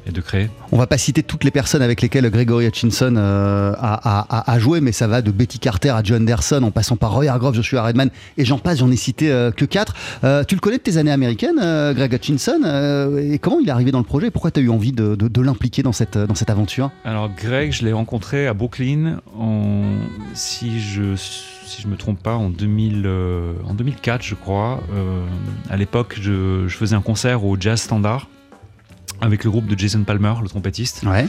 et 0.07 0.13
de 0.13 0.21
créer. 0.21 0.49
On 0.73 0.79
va 0.79 0.87
pas 0.87 0.99
citer 0.99 1.23
toutes 1.23 1.45
les 1.45 1.51
personnes 1.51 1.83
avec 1.83 2.01
lesquelles 2.01 2.29
Gregory 2.31 2.67
Hutchinson 2.67 3.15
euh, 3.17 3.73
a, 3.79 4.53
a, 4.53 4.59
joué, 4.59 4.81
mais 4.81 4.93
ça 4.93 5.07
va 5.07 5.23
de 5.23 5.31
Betty 5.31 5.59
Carter 5.59 5.91
à 5.91 6.03
John 6.03 6.23
Anderson, 6.23 6.63
en 6.63 6.71
passant 6.71 6.97
par 6.97 7.13
Roy 7.13 7.27
Hargrove, 7.27 7.55
Joshua 7.55 7.83
Redman, 7.83 8.11
et 8.39 8.45
j'en 8.45 8.59
passe, 8.59 8.79
j'en 8.79 8.91
ai 8.91 8.97
cité 8.97 9.31
euh, 9.31 9.51
que 9.51 9.65
quatre. 9.65 9.95
Euh, 10.25 10.45
tu 10.45 10.55
le 10.55 10.61
connais 10.61 10.79
de 10.79 10.83
tes 10.83 10.97
années 10.97 11.11
américaines, 11.11 11.57
Greg 11.95 12.13
Hutchinson, 12.13 12.61
et 13.19 13.39
comment 13.39 13.59
il 13.61 13.69
est 13.69 13.73
arrivé 13.73 13.91
dans 13.91 13.99
le 13.99 14.05
projet? 14.05 14.31
Pourquoi 14.31 14.51
tu 14.51 14.61
as 14.61 14.63
eu 14.63 14.71
envie 14.71 14.93
de, 14.93 15.15
de, 15.17 15.41
l'impliquer 15.43 15.83
dans 15.83 15.93
cette, 15.93 16.17
dans 16.19 16.35
cette 16.35 16.51
aventure? 16.51 16.91
Alors 17.05 17.31
Greg, 17.31 17.73
je 17.73 17.85
l'ai 17.85 17.93
rencontré 17.93 18.47
à 18.47 18.55
Brooklyn, 18.55 19.21
en, 19.37 19.83
si 20.35 20.81
je 20.81 21.17
si 21.17 21.83
je 21.83 21.89
me 21.89 21.97
trompe 21.97 22.23
pas, 22.23 22.37
en, 22.37 22.49
2000, 22.49 23.09
en 23.69 23.75
2004, 23.75 24.23
je 24.23 24.37
crois. 24.37 24.81
à 25.69 25.77
l'époque, 25.77 26.17
je, 26.21 26.69
je, 26.69 26.77
faisais 26.77 26.95
un 26.95 27.01
concert 27.01 27.45
au 27.45 27.57
Jazz 27.59 27.81
Standard 27.81 28.29
avec 29.21 29.45
le 29.45 29.51
groupe 29.51 29.67
de 29.67 29.79
Jason 29.79 30.03
Palmer, 30.05 30.35
le 30.43 30.49
trompettiste. 30.49 31.05
Ouais. 31.05 31.27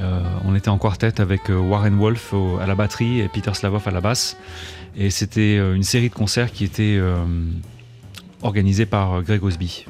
Euh, 0.00 0.22
on 0.44 0.54
était 0.54 0.68
en 0.68 0.78
quartet 0.78 1.20
avec 1.20 1.50
euh, 1.50 1.56
Warren 1.56 1.96
Wolf 1.96 2.34
à 2.60 2.66
la 2.66 2.74
batterie 2.74 3.20
et 3.20 3.28
Peter 3.28 3.54
Slavov 3.54 3.86
à 3.86 3.90
la 3.90 4.00
basse. 4.00 4.36
Et 4.96 5.10
c'était 5.10 5.56
euh, 5.58 5.74
une 5.74 5.82
série 5.82 6.08
de 6.08 6.14
concerts 6.14 6.52
qui 6.52 6.64
était 6.64 7.00
organisée 8.42 8.86
par 8.86 9.22
Greg 9.22 9.42
Osby. 9.42 9.86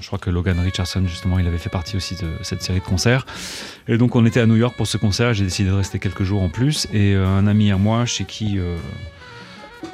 je 0.00 0.06
crois 0.06 0.18
que 0.18 0.30
Logan 0.30 0.58
Richardson, 0.58 1.02
justement, 1.06 1.38
il 1.38 1.46
avait 1.46 1.58
fait 1.58 1.70
partie 1.70 1.96
aussi 1.96 2.14
de 2.14 2.28
cette 2.42 2.62
série 2.62 2.80
de 2.80 2.84
concerts. 2.84 3.26
Et 3.88 3.98
donc, 3.98 4.16
on 4.16 4.24
était 4.24 4.40
à 4.40 4.46
New 4.46 4.56
York 4.56 4.74
pour 4.76 4.86
ce 4.86 4.96
concert. 4.96 5.34
J'ai 5.34 5.44
décidé 5.44 5.68
de 5.68 5.74
rester 5.74 5.98
quelques 5.98 6.22
jours 6.22 6.42
en 6.42 6.48
plus. 6.48 6.86
Et 6.92 7.14
un 7.14 7.46
ami 7.46 7.70
à 7.70 7.76
moi, 7.76 8.06
chez 8.06 8.24
qui 8.24 8.58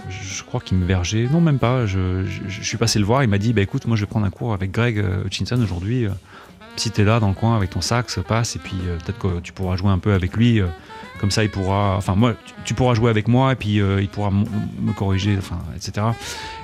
je 0.09 0.43
crois 0.43 0.61
qu'il 0.61 0.79
me 0.79 0.85
vergeait. 0.85 1.29
Non, 1.31 1.41
même 1.41 1.59
pas. 1.59 1.87
Je, 1.87 2.25
suis 2.63 2.77
passé 2.77 2.99
le 2.99 3.05
voir. 3.05 3.23
Il 3.23 3.29
m'a 3.29 3.39
dit 3.39 3.53
bah, 3.53 3.63
écoute, 3.63 3.87
moi, 3.87 3.97
je 3.97 4.03
vais 4.03 4.07
prendre 4.07 4.27
un 4.27 4.31
cours 4.31 4.53
avec 4.53 4.71
Greg 4.71 5.05
Hutchinson 5.25 5.61
aujourd'hui 5.61 6.09
si 6.79 6.91
tu 6.91 7.01
es 7.01 7.05
là 7.05 7.21
dans 7.21 7.29
le 7.29 7.35
coin 7.35 7.57
avec 7.57 7.71
ton 7.71 7.81
sax, 7.81 8.21
passe 8.27 8.57
et 8.57 8.59
puis 8.59 8.77
euh, 8.87 8.97
peut-être 8.99 9.19
que 9.19 9.41
tu 9.41 9.53
pourras 9.53 9.77
jouer 9.77 9.91
un 9.91 9.99
peu 9.99 10.13
avec 10.13 10.37
lui. 10.37 10.61
Euh, 10.61 10.67
comme 11.21 11.33
ça, 11.33 11.43
il 11.43 11.51
pourra, 11.51 11.97
enfin 11.97 12.15
moi, 12.15 12.35
tu, 12.65 12.75
pourras 12.75 12.95
jouer 12.95 13.11
avec 13.11 13.27
moi 13.27 13.53
et 13.53 13.57
puis 13.57 13.81
euh, 13.81 14.01
il 14.01 14.09
pourra 14.09 14.31
me 14.31 14.93
corriger, 14.93 15.37
enfin, 15.37 15.59
etc. 15.75 16.07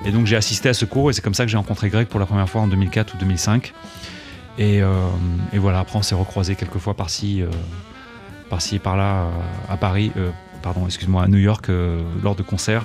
Et 0.05 0.13
donc 0.13 0.27
j'ai 0.27 0.37
assisté 0.37 0.69
à 0.69 0.75
ce 0.75 0.85
cours 0.85 1.11
et 1.11 1.13
c'est 1.13 1.23
comme 1.23 1.35
ça 1.35 1.45
que 1.45 1.51
j'ai 1.51 1.57
rencontré 1.57 1.89
Greg 1.89 2.07
pour 2.07 2.21
la 2.21 2.27
première 2.27 2.49
fois 2.49 2.61
en 2.61 2.69
2004 2.69 3.15
ou 3.15 3.17
2005. 3.19 3.73
Et, 4.59 4.81
voilà, 5.55 5.81
après 5.81 5.99
on 5.99 6.03
s'est 6.03 6.15
recroisé 6.15 6.55
quelques 6.55 6.79
fois 6.79 6.95
par-ci, 6.95 7.43
par-ci 8.49 8.77
et 8.77 8.79
par-là 8.79 9.27
à 9.69 9.77
Paris, 9.77 10.13
pardon, 10.63 10.87
excuse-moi, 10.87 11.25
à 11.25 11.27
New 11.27 11.39
York 11.39 11.69
lors 12.23 12.37
de 12.37 12.45
concerts. 12.45 12.85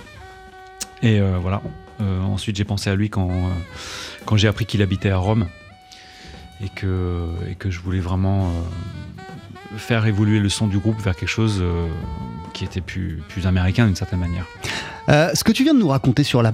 Et 1.01 1.19
voilà. 1.41 1.61
ensuite 1.99 2.55
j'ai 2.55 2.65
pensé 2.65 2.89
à 2.89 2.95
lui 2.95 3.09
quand, 3.09 3.29
quand 4.25 4.37
j'ai 4.37 4.47
appris 4.47 4.65
qu'il 4.65 4.81
habitait 4.81 5.09
à 5.09 5.17
Rome 5.17 5.47
et 6.61 6.69
que, 6.69 7.69
je 7.69 7.79
voulais 7.79 7.99
vraiment 7.99 8.47
euh, 8.47 9.77
faire 9.77 10.05
évoluer 10.05 10.39
le 10.39 10.49
son 10.49 10.67
du 10.67 10.77
groupe 10.77 10.99
vers 11.01 11.15
quelque 11.15 11.29
chose 11.29 11.59
euh, 11.61 11.87
qui 12.53 12.65
était 12.65 12.81
plus 12.81 13.21
américain 13.45 13.85
d'une 13.85 13.95
certaine 13.95 14.19
manière. 14.19 14.45
Euh, 15.09 15.31
ce 15.33 15.43
que 15.43 15.51
tu 15.51 15.63
viens 15.63 15.73
de 15.73 15.79
nous 15.79 15.87
raconter 15.87 16.23
sur 16.23 16.43
la, 16.43 16.51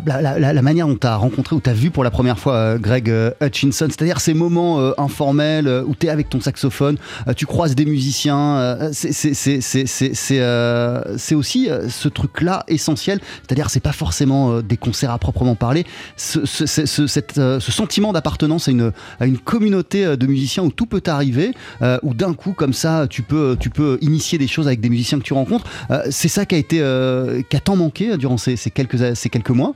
manière 0.61 0.87
dont 0.87 0.95
tu 0.95 1.07
as 1.07 1.17
rencontré 1.17 1.55
ou 1.55 1.61
tu 1.61 1.69
as 1.69 1.73
vu 1.73 1.91
pour 1.91 2.03
la 2.03 2.11
première 2.11 2.39
fois 2.39 2.53
euh, 2.53 2.77
Greg 2.77 3.09
euh, 3.09 3.31
Hutchinson, 3.41 3.87
c'est-à-dire 3.89 4.21
ces 4.21 4.33
moments 4.33 4.93
informels 4.97 5.67
où 5.85 5.93
tu 5.95 6.07
es 6.07 6.09
avec 6.09 6.29
ton 6.29 6.39
saxophone, 6.39 6.97
tu 7.35 7.45
croises 7.45 7.75
des 7.75 7.85
musiciens, 7.85 8.89
c'est 8.91 9.15
aussi 11.35 11.69
ce 11.89 12.07
truc-là 12.07 12.63
essentiel, 12.67 13.19
c'est-à-dire 13.41 13.69
c'est 13.69 13.79
pas 13.79 13.91
forcément 13.91 14.61
des 14.61 14.77
concerts 14.77 15.11
à 15.11 15.17
proprement 15.17 15.55
parler, 15.55 15.85
ce, 16.15 16.45
sentiment 17.59 18.13
d'appartenance 18.13 18.67
à 18.67 18.71
une, 18.71 19.37
communauté 19.43 20.17
de 20.17 20.27
musiciens 20.27 20.63
où 20.63 20.71
tout 20.71 20.85
peut 20.85 21.03
arriver, 21.07 21.51
où 22.03 22.13
d'un 22.13 22.33
coup 22.33 22.53
comme 22.53 22.73
ça 22.73 23.07
tu 23.09 23.21
peux, 23.21 23.57
initier 24.01 24.37
des 24.37 24.47
choses 24.47 24.67
avec 24.67 24.79
des 24.81 24.89
musiciens 24.89 25.19
que 25.19 25.23
tu 25.23 25.33
rencontres, 25.33 25.65
c'est 26.09 26.29
ça 26.29 26.45
qui 26.45 26.55
a 26.55 26.61
qui 26.61 26.79
a 26.81 27.59
tant 27.59 27.75
manqué 27.75 28.17
durant 28.17 28.37
ces, 28.55 28.71
quelques, 28.71 29.15
ces 29.15 29.29
quelques 29.29 29.49
mois 29.49 29.73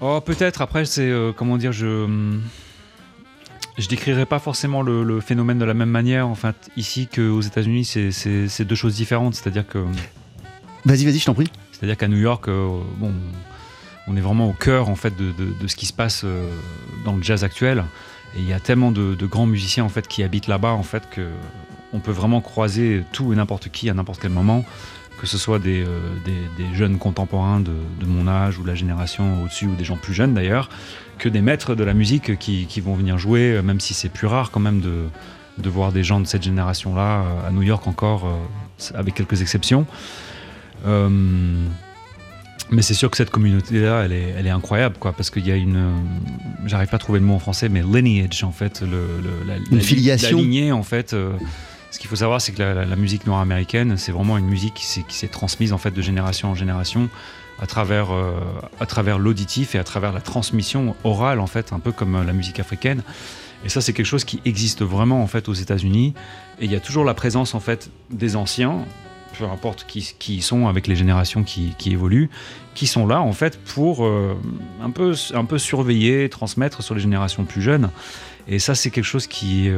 Oh, 0.00 0.20
peut-être. 0.24 0.62
Après, 0.62 0.84
c'est. 0.84 1.08
Euh, 1.08 1.32
comment 1.32 1.58
dire 1.58 1.72
Je. 1.72 2.38
Je 3.78 3.88
décrirais 3.88 4.26
pas 4.26 4.40
forcément 4.40 4.82
le, 4.82 5.20
phénomène 5.20 5.58
de 5.58 5.64
la 5.64 5.72
même 5.72 5.88
manière, 5.88 6.28
en 6.28 6.34
fait, 6.34 6.68
ici 6.76 7.06
qu'aux 7.06 7.40
États-Unis, 7.40 7.84
c'est 7.84 8.64
deux 8.64 8.74
choses 8.74 8.94
différentes. 8.94 9.34
C'est-à-dire 9.34 9.66
que. 9.66 9.78
Vas-y, 10.84 11.04
vas-y, 11.04 11.18
je 11.18 11.24
t'en 11.24 11.34
prie. 11.34 11.50
C'est-à-dire 11.72 11.96
qu'à 11.96 12.08
New 12.08 12.18
York, 12.18 12.48
euh, 12.48 12.68
bon, 12.98 13.12
on 14.06 14.16
est 14.16 14.20
vraiment 14.20 14.48
au 14.48 14.52
cœur, 14.52 14.88
en 14.88 14.96
fait, 14.96 15.16
de, 15.16 15.32
de, 15.32 15.66
ce 15.66 15.76
qui 15.76 15.86
se 15.86 15.92
passe 15.92 16.22
euh, 16.24 16.50
dans 17.04 17.16
le 17.16 17.22
jazz 17.22 17.44
actuel. 17.44 17.84
Et 18.36 18.40
il 18.40 18.48
y 18.48 18.52
a 18.52 18.60
tellement 18.60 18.92
de, 18.92 19.14
grands 19.26 19.46
musiciens, 19.46 19.84
en 19.84 19.88
fait, 19.88 20.06
qui 20.08 20.22
habitent 20.22 20.48
là-bas, 20.48 20.72
en 20.72 20.82
fait, 20.82 21.08
que 21.10 21.26
on 21.92 22.00
peut 22.00 22.12
vraiment 22.12 22.40
croiser 22.40 23.02
tout 23.12 23.32
et 23.32 23.36
n'importe 23.36 23.68
qui 23.68 23.90
à 23.90 23.94
n'importe 23.94 24.20
quel 24.20 24.30
moment 24.30 24.64
que 25.18 25.26
ce 25.26 25.38
soit 25.38 25.58
des, 25.58 25.84
euh, 25.86 26.74
jeunes 26.74 26.98
contemporains 26.98 27.60
de, 27.60 27.72
mon 28.06 28.26
âge 28.26 28.58
ou 28.58 28.64
la 28.64 28.74
génération 28.74 29.42
au-dessus 29.42 29.66
ou 29.66 29.74
des 29.74 29.84
gens 29.84 29.96
plus 29.96 30.14
jeunes 30.14 30.34
d'ailleurs, 30.34 30.70
que 31.18 31.28
des 31.28 31.42
maîtres 31.42 31.74
de 31.74 31.84
la 31.84 31.94
musique 31.94 32.38
qui, 32.38 32.80
vont 32.80 32.94
venir 32.94 33.18
jouer, 33.18 33.52
euh, 33.52 33.62
même 33.62 33.80
si 33.80 33.94
c'est 33.94 34.08
plus 34.08 34.26
rare 34.26 34.50
quand 34.50 34.60
même 34.60 34.80
de, 34.80 35.04
de 35.58 35.68
voir 35.68 35.92
des 35.92 36.02
gens 36.02 36.20
de 36.20 36.26
cette 36.26 36.42
génération-là 36.42 37.22
euh, 37.22 37.48
à 37.48 37.50
New 37.50 37.62
York 37.62 37.86
encore, 37.86 38.26
avec 38.94 39.14
quelques 39.14 39.42
exceptions. 39.42 39.86
mais 40.86 42.82
c'est 42.82 42.94
sûr 42.94 43.10
que 43.10 43.18
cette 43.18 43.30
communauté-là, 43.30 44.04
elle 44.04 44.12
est, 44.12 44.34
elle 44.38 44.46
est 44.46 44.50
incroyable, 44.50 44.96
quoi, 44.98 45.12
parce 45.12 45.28
qu'il 45.28 45.46
y 45.46 45.52
a 45.52 45.56
une, 45.56 45.92
j'arrive 46.64 46.88
pas 46.88 46.96
à 46.96 47.00
trouver 47.00 47.18
le 47.18 47.26
mot 47.26 47.34
en 47.34 47.40
français, 47.40 47.68
mais 47.68 47.82
lineage 47.82 48.42
en 48.42 48.52
fait, 48.52 48.80
le, 48.80 49.20
la, 49.46 49.56
une 49.70 49.80
filiation, 49.82 50.38
la 50.38 50.42
lignée 50.42 50.72
en 50.72 50.82
fait. 50.82 51.14
Ce 51.90 51.98
qu'il 51.98 52.08
faut 52.08 52.16
savoir, 52.16 52.40
c'est 52.40 52.52
que 52.52 52.62
la, 52.62 52.96
musique 52.96 53.26
noire 53.26 53.40
américaine, 53.40 53.96
c'est 53.96 54.12
vraiment 54.12 54.38
une 54.38 54.46
musique 54.46 54.74
qui 54.74 55.14
s'est 55.14 55.28
transmise 55.28 55.72
en 55.72 55.78
fait 55.78 55.90
de 55.90 56.02
génération 56.02 56.50
en 56.50 56.54
génération 56.54 57.08
à 57.60 57.66
travers, 57.66 58.12
euh, 58.12 58.32
travers 58.88 59.18
l'auditif 59.18 59.74
et 59.74 59.78
à 59.78 59.84
travers 59.84 60.12
la 60.12 60.20
transmission 60.20 60.96
orale 61.04 61.40
en 61.40 61.46
fait, 61.46 61.72
un 61.72 61.78
peu 61.78 61.92
comme 61.92 62.14
euh, 62.14 62.24
la 62.24 62.32
musique 62.32 62.58
africaine. 62.58 63.02
Et 63.64 63.68
ça, 63.68 63.80
c'est 63.82 63.92
quelque 63.92 64.06
chose 64.06 64.24
qui 64.24 64.40
existe 64.46 64.82
vraiment 64.82 65.22
en 65.22 65.26
fait 65.26 65.48
aux 65.48 65.54
États-Unis. 65.54 66.14
Et 66.60 66.64
il 66.64 66.72
y 66.72 66.76
a 66.76 66.80
toujours 66.80 67.04
la 67.04 67.12
présence 67.12 67.54
en 67.54 67.60
fait 67.60 67.90
des 68.10 68.34
anciens, 68.36 68.86
peu 69.38 69.44
importe 69.44 69.84
qui, 69.86 70.14
qui 70.18 70.40
sont 70.40 70.68
avec 70.68 70.86
les 70.86 70.96
générations 70.96 71.44
qui, 71.44 71.74
qui, 71.76 71.92
évoluent, 71.92 72.30
qui 72.74 72.86
sont 72.86 73.06
là 73.06 73.20
en 73.20 73.32
fait 73.32 73.62
pour 73.62 74.06
euh, 74.06 74.34
un, 74.82 74.90
peu, 74.90 75.14
un 75.34 75.44
peu 75.44 75.58
surveiller, 75.58 76.30
transmettre 76.30 76.82
sur 76.82 76.94
les 76.94 77.02
générations 77.02 77.44
plus 77.44 77.60
jeunes. 77.60 77.90
Et 78.48 78.58
ça, 78.58 78.74
c'est 78.74 78.90
quelque 78.90 79.04
chose 79.04 79.26
qui, 79.26 79.70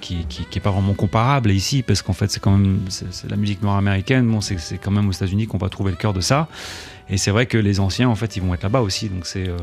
qui, 0.00 0.24
qui, 0.26 0.46
est 0.58 0.60
pas 0.60 0.70
vraiment 0.70 0.94
comparable 0.94 1.50
ici, 1.50 1.82
parce 1.82 2.02
qu'en 2.02 2.12
fait, 2.12 2.30
c'est 2.30 2.40
quand 2.40 2.56
même 2.56 2.80
c'est 2.88 3.30
la 3.30 3.36
musique 3.36 3.62
noire 3.62 3.76
américaine. 3.76 4.26
Bon, 4.30 4.40
c'est 4.40 4.78
quand 4.78 4.90
même 4.90 5.08
aux 5.08 5.12
États-Unis 5.12 5.46
qu'on 5.46 5.58
va 5.58 5.68
trouver 5.68 5.90
le 5.90 5.96
cœur 5.96 6.12
de 6.12 6.20
ça. 6.20 6.48
Et 7.08 7.16
c'est 7.16 7.30
vrai 7.30 7.46
que 7.46 7.58
les 7.58 7.80
anciens, 7.80 8.08
en 8.08 8.14
fait, 8.14 8.36
ils 8.36 8.42
vont 8.42 8.54
être 8.54 8.62
là-bas 8.62 8.80
aussi. 8.80 9.08
Donc 9.08 9.26
c'est 9.26 9.48
euh, 9.48 9.58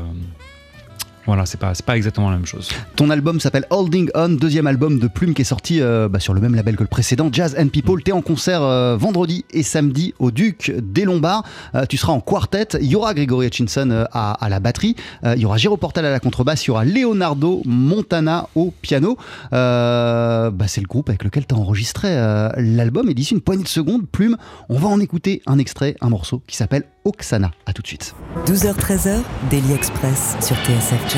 voilà, 1.28 1.44
c'est 1.44 1.60
pas, 1.60 1.74
pas 1.84 1.94
exactement 1.94 2.30
la 2.30 2.36
même 2.36 2.46
chose. 2.46 2.70
Ton 2.96 3.10
album 3.10 3.38
s'appelle 3.38 3.66
Holding 3.68 4.08
On, 4.14 4.30
deuxième 4.30 4.66
album 4.66 4.98
de 4.98 5.08
Plume 5.08 5.34
qui 5.34 5.42
est 5.42 5.44
sorti 5.44 5.78
euh, 5.78 6.08
bah, 6.08 6.20
sur 6.20 6.32
le 6.32 6.40
même 6.40 6.54
label 6.54 6.74
que 6.74 6.82
le 6.82 6.88
précédent, 6.88 7.28
Jazz 7.30 7.54
and 7.60 7.68
People. 7.68 8.02
T'es 8.02 8.12
en 8.12 8.22
concert 8.22 8.62
euh, 8.62 8.96
vendredi 8.96 9.44
et 9.50 9.62
samedi 9.62 10.14
au 10.20 10.30
Duc 10.30 10.72
des 10.82 11.04
Lombards. 11.04 11.44
Euh, 11.74 11.84
tu 11.84 11.98
seras 11.98 12.14
en 12.14 12.20
quartet. 12.20 12.68
Il 12.80 12.86
y 12.86 12.96
aura 12.96 13.12
Gregory 13.12 13.48
Hutchinson 13.48 14.06
à, 14.10 14.48
la 14.48 14.58
batterie. 14.58 14.96
il 15.22 15.38
y 15.38 15.44
aura 15.44 15.58
Géro 15.58 15.76
Portal 15.76 16.06
à 16.06 16.10
la 16.10 16.18
contrebasse. 16.18 16.64
Il 16.64 16.68
y 16.68 16.70
aura 16.70 16.86
Leonardo 16.86 17.60
Montana 17.66 18.48
au 18.54 18.72
piano. 18.80 19.18
Bah, 19.50 20.50
c'est 20.66 20.80
le 20.80 20.86
groupe 20.86 21.10
avec 21.10 21.24
lequel 21.24 21.46
tu 21.46 21.54
as 21.54 21.58
enregistré 21.58 22.08
l'album. 22.56 23.10
Et 23.10 23.14
d'ici 23.14 23.34
une 23.34 23.42
poignée 23.42 23.64
de 23.64 23.68
secondes, 23.68 24.08
Plume, 24.10 24.38
on 24.70 24.78
va 24.78 24.88
en 24.88 24.98
écouter 24.98 25.42
un 25.46 25.58
extrait, 25.58 25.94
un 26.00 26.08
morceau 26.08 26.42
qui 26.46 26.56
s'appelle 26.56 26.84
Oksana. 27.04 27.50
A 27.66 27.74
tout 27.74 27.82
de 27.82 27.86
suite. 27.86 28.14
12h-13h, 28.46 29.20
Daily 29.50 29.72
Express 29.74 30.36
sur 30.40 30.56
TSF 30.56 31.17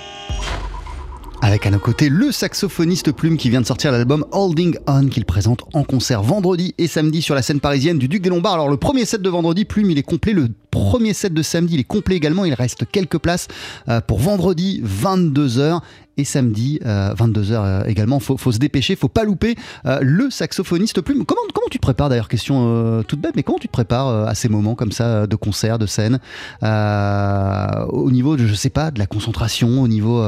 À 1.63 1.69
nos 1.69 1.77
côtés 1.77 2.09
le 2.09 2.31
saxophoniste 2.31 3.11
Plume 3.11 3.37
qui 3.37 3.51
vient 3.51 3.61
de 3.61 3.67
sortir 3.67 3.91
l'album 3.91 4.25
Holding 4.31 4.77
On 4.87 5.05
qu'il 5.05 5.25
présente 5.25 5.61
en 5.73 5.83
concert 5.83 6.23
vendredi 6.23 6.73
et 6.79 6.87
samedi 6.87 7.21
sur 7.21 7.35
la 7.35 7.43
scène 7.43 7.59
parisienne 7.59 7.99
du 7.99 8.07
Duc 8.07 8.23
des 8.23 8.29
Lombards. 8.29 8.55
Alors 8.55 8.67
le 8.67 8.77
premier 8.77 9.05
set 9.05 9.21
de 9.21 9.29
vendredi, 9.29 9.63
Plume 9.63 9.91
il 9.91 9.97
est 9.99 10.03
complet, 10.03 10.33
le 10.33 10.47
premier 10.71 11.13
set 11.13 11.33
de 11.33 11.41
samedi 11.43 11.75
il 11.75 11.79
est 11.79 11.85
complet 11.85 12.15
également, 12.15 12.45
il 12.45 12.55
reste 12.55 12.85
quelques 12.91 13.19
places 13.19 13.47
euh, 13.89 14.01
pour 14.01 14.19
vendredi 14.19 14.81
22h 14.83 15.81
et 16.17 16.25
samedi 16.25 16.79
22h 16.83 17.51
euh, 17.51 17.83
également. 17.85 18.19
Faut, 18.19 18.37
faut 18.37 18.51
se 18.51 18.59
dépêcher, 18.59 18.95
faut 18.95 19.07
pas 19.07 19.23
louper 19.23 19.55
euh, 19.85 19.99
le 20.01 20.31
saxophoniste 20.31 21.01
Plume. 21.01 21.25
Comment, 21.25 21.41
tu 21.69 21.77
te 21.77 21.81
prépares 21.81 22.09
d'ailleurs? 22.09 22.27
Question 22.27 23.03
toute 23.07 23.21
bête, 23.21 23.35
mais 23.35 23.43
comment 23.43 23.59
tu 23.59 23.67
te 23.67 23.71
prépares 23.71 24.27
à 24.27 24.35
ces 24.35 24.49
moments 24.49 24.75
comme 24.75 24.91
ça 24.91 25.27
de 25.27 25.35
concert, 25.35 25.79
de 25.79 25.85
scène 25.85 26.19
Au 26.61 28.11
niveau, 28.11 28.35
de, 28.35 28.45
je 28.45 28.53
sais 28.55 28.69
pas, 28.69 28.91
de 28.91 28.99
la 28.99 29.05
concentration, 29.05 29.81
au 29.81 29.87
niveau 29.87 30.25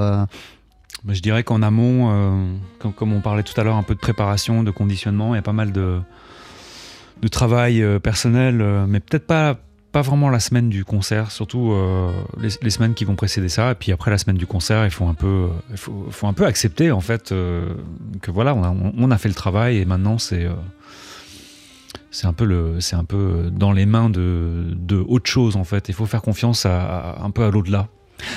je 1.09 1.19
dirais 1.19 1.43
qu'en 1.43 1.61
amont, 1.61 2.11
euh, 2.11 2.91
comme, 2.95 3.13
on 3.13 3.19
parlait 3.19 3.43
tout 3.43 3.59
à 3.59 3.63
l'heure, 3.63 3.75
un 3.75 3.83
peu 3.83 3.95
de 3.95 3.99
préparation, 3.99 4.63
de 4.63 4.71
conditionnement, 4.71 5.33
il 5.33 5.37
y 5.37 5.39
a 5.39 5.43
pas 5.43 5.53
mal 5.53 5.71
de, 5.71 6.01
travail 7.31 7.81
euh, 7.81 7.99
personnel, 7.99 8.61
euh, 8.61 8.85
mais 8.87 8.99
peut-être 8.99 9.27
pas, 9.27 9.57
pas 9.91 10.01
vraiment 10.01 10.29
la 10.29 10.39
semaine 10.39 10.69
du 10.69 10.85
concert, 10.85 11.31
surtout 11.31 11.75
les, 12.39 12.69
semaines 12.69 12.93
qui 12.93 13.05
vont 13.05 13.15
précéder 13.15 13.49
ça. 13.49 13.71
Et 13.71 13.75
puis 13.75 13.91
après 13.91 14.11
la 14.11 14.17
semaine 14.17 14.37
du 14.37 14.47
concert, 14.47 14.85
il 14.85 14.91
faut 14.91 15.05
un 15.05 15.13
peu, 15.13 15.49
un 16.23 16.33
peu 16.33 16.45
accepter 16.45 16.91
en 16.91 17.01
fait 17.01 17.29
que 17.29 18.31
voilà, 18.31 18.55
on 18.55 19.11
a, 19.11 19.17
fait 19.17 19.29
le 19.29 19.35
travail 19.35 19.77
et 19.77 19.85
maintenant 19.85 20.17
c'est 20.17 20.47
c'est 22.09 22.25
un 22.25 22.33
peu 22.33 22.79
un 22.91 23.03
peu 23.03 23.51
dans 23.51 23.71
les 23.71 23.85
mains 23.85 24.09
de, 24.09 24.73
de 24.75 24.97
autre 25.07 25.29
chose 25.29 25.57
en 25.57 25.63
fait. 25.63 25.89
Il 25.89 25.93
faut 25.93 26.07
faire 26.07 26.23
confiance 26.23 26.65
un 26.65 27.29
peu 27.31 27.43
à 27.43 27.51
l'au-delà 27.51 27.87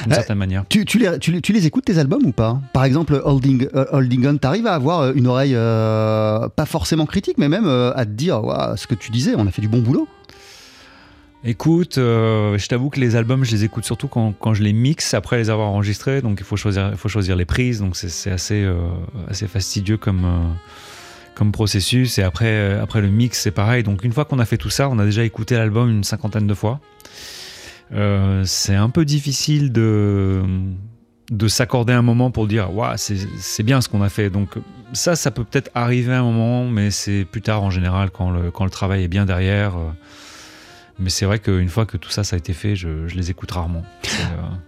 d'une 0.04 0.12
euh, 0.12 0.16
certaine 0.16 0.38
manière. 0.38 0.64
Tu, 0.68 0.84
tu, 0.84 0.98
les, 0.98 1.18
tu, 1.18 1.52
les, 1.52 1.66
écoutes 1.66 1.84
tes 1.84 1.98
albums 1.98 2.24
ou 2.24 2.32
pas? 2.32 2.60
Par 2.72 2.84
exemple, 2.84 3.20
Holding, 3.24 3.64
uh, 3.74 3.84
Holding 3.92 4.26
On, 4.26 4.36
t'arrives 4.36 4.66
à 4.66 4.74
avoir 4.74 5.00
euh, 5.00 5.12
une 5.14 5.26
oreille 5.26 5.54
euh, 5.54 6.48
pas 6.48 6.66
forcément 6.66 7.06
critique, 7.06 7.38
mais 7.38 7.48
même 7.48 7.66
à 7.66 8.04
te 8.04 8.10
dire 8.10 8.42
ce 8.76 8.86
que 8.86 8.94
tu 8.94 9.10
disais, 9.10 9.34
on 9.36 9.46
a 9.46 9.50
fait 9.50 9.62
du 9.62 9.68
bon 9.68 9.80
boulot 9.80 10.08
Écoute, 11.44 11.94
je 11.96 12.66
t'avoue 12.66 12.90
que 12.90 12.98
les 12.98 13.14
albums, 13.14 13.44
je 13.44 13.52
les 13.52 13.64
écoute 13.64 13.84
surtout 13.84 14.08
quand, 14.08 14.32
quand, 14.32 14.52
je 14.54 14.64
les 14.64 14.72
mixe 14.72 15.14
après 15.14 15.36
les 15.36 15.48
avoir 15.48 15.68
enregistrés, 15.68 16.20
donc 16.20 16.38
il 16.40 16.44
faut 16.44 16.56
choisir, 16.56 16.88
il 16.90 16.96
faut 16.96 17.08
choisir 17.08 17.36
les 17.36 17.44
prises, 17.44 17.78
donc 17.78 17.94
c'est 17.94 18.30
assez, 18.32 18.68
assez 19.28 19.46
fastidieux 19.46 19.96
comme, 19.96 20.56
comme 21.36 21.52
processus. 21.52 22.18
Et 22.18 22.24
après, 22.24 22.76
après 22.80 23.00
le 23.00 23.08
mix, 23.08 23.40
c'est 23.40 23.52
pareil. 23.52 23.84
Donc 23.84 24.02
une 24.02 24.12
fois 24.12 24.24
qu'on 24.24 24.40
a 24.40 24.44
fait 24.44 24.56
tout 24.56 24.70
ça, 24.70 24.88
on 24.88 24.98
a 24.98 25.04
déjà 25.04 25.22
écouté 25.22 25.54
l'album 25.54 25.88
une 25.88 26.04
cinquantaine 26.04 26.48
de 26.48 26.54
fois. 26.54 26.80
Euh, 27.92 28.42
c'est 28.44 28.74
un 28.74 28.90
peu 28.90 29.04
difficile 29.04 29.72
de, 29.72 30.42
de 31.30 31.48
s'accorder 31.48 31.92
un 31.92 32.02
moment 32.02 32.30
pour 32.30 32.46
dire 32.46 32.74
waouh 32.74 32.96
c'est 32.96 33.62
bien 33.62 33.80
ce 33.80 33.88
qu'on 33.88 34.02
a 34.02 34.08
fait. 34.08 34.30
Donc 34.30 34.56
ça 34.92 35.16
ça 35.16 35.30
peut 35.30 35.44
peut-être 35.44 35.70
arriver 35.74 36.14
un 36.14 36.22
moment 36.22 36.68
mais 36.68 36.90
c'est 36.90 37.24
plus 37.24 37.42
tard 37.42 37.62
en 37.62 37.70
général 37.70 38.10
quand 38.10 38.30
le, 38.30 38.50
quand 38.50 38.64
le 38.64 38.70
travail 38.70 39.04
est 39.04 39.08
bien 39.08 39.24
derrière 39.24 39.76
euh, 39.76 39.90
mais 40.98 41.10
c'est 41.10 41.26
vrai 41.26 41.38
qu'une 41.38 41.68
fois 41.68 41.84
que 41.84 41.98
tout 41.98 42.08
ça, 42.08 42.24
ça 42.24 42.36
a 42.36 42.38
été 42.38 42.54
fait, 42.54 42.74
je, 42.74 43.06
les 43.14 43.30
écoute 43.30 43.50
rarement. 43.50 43.82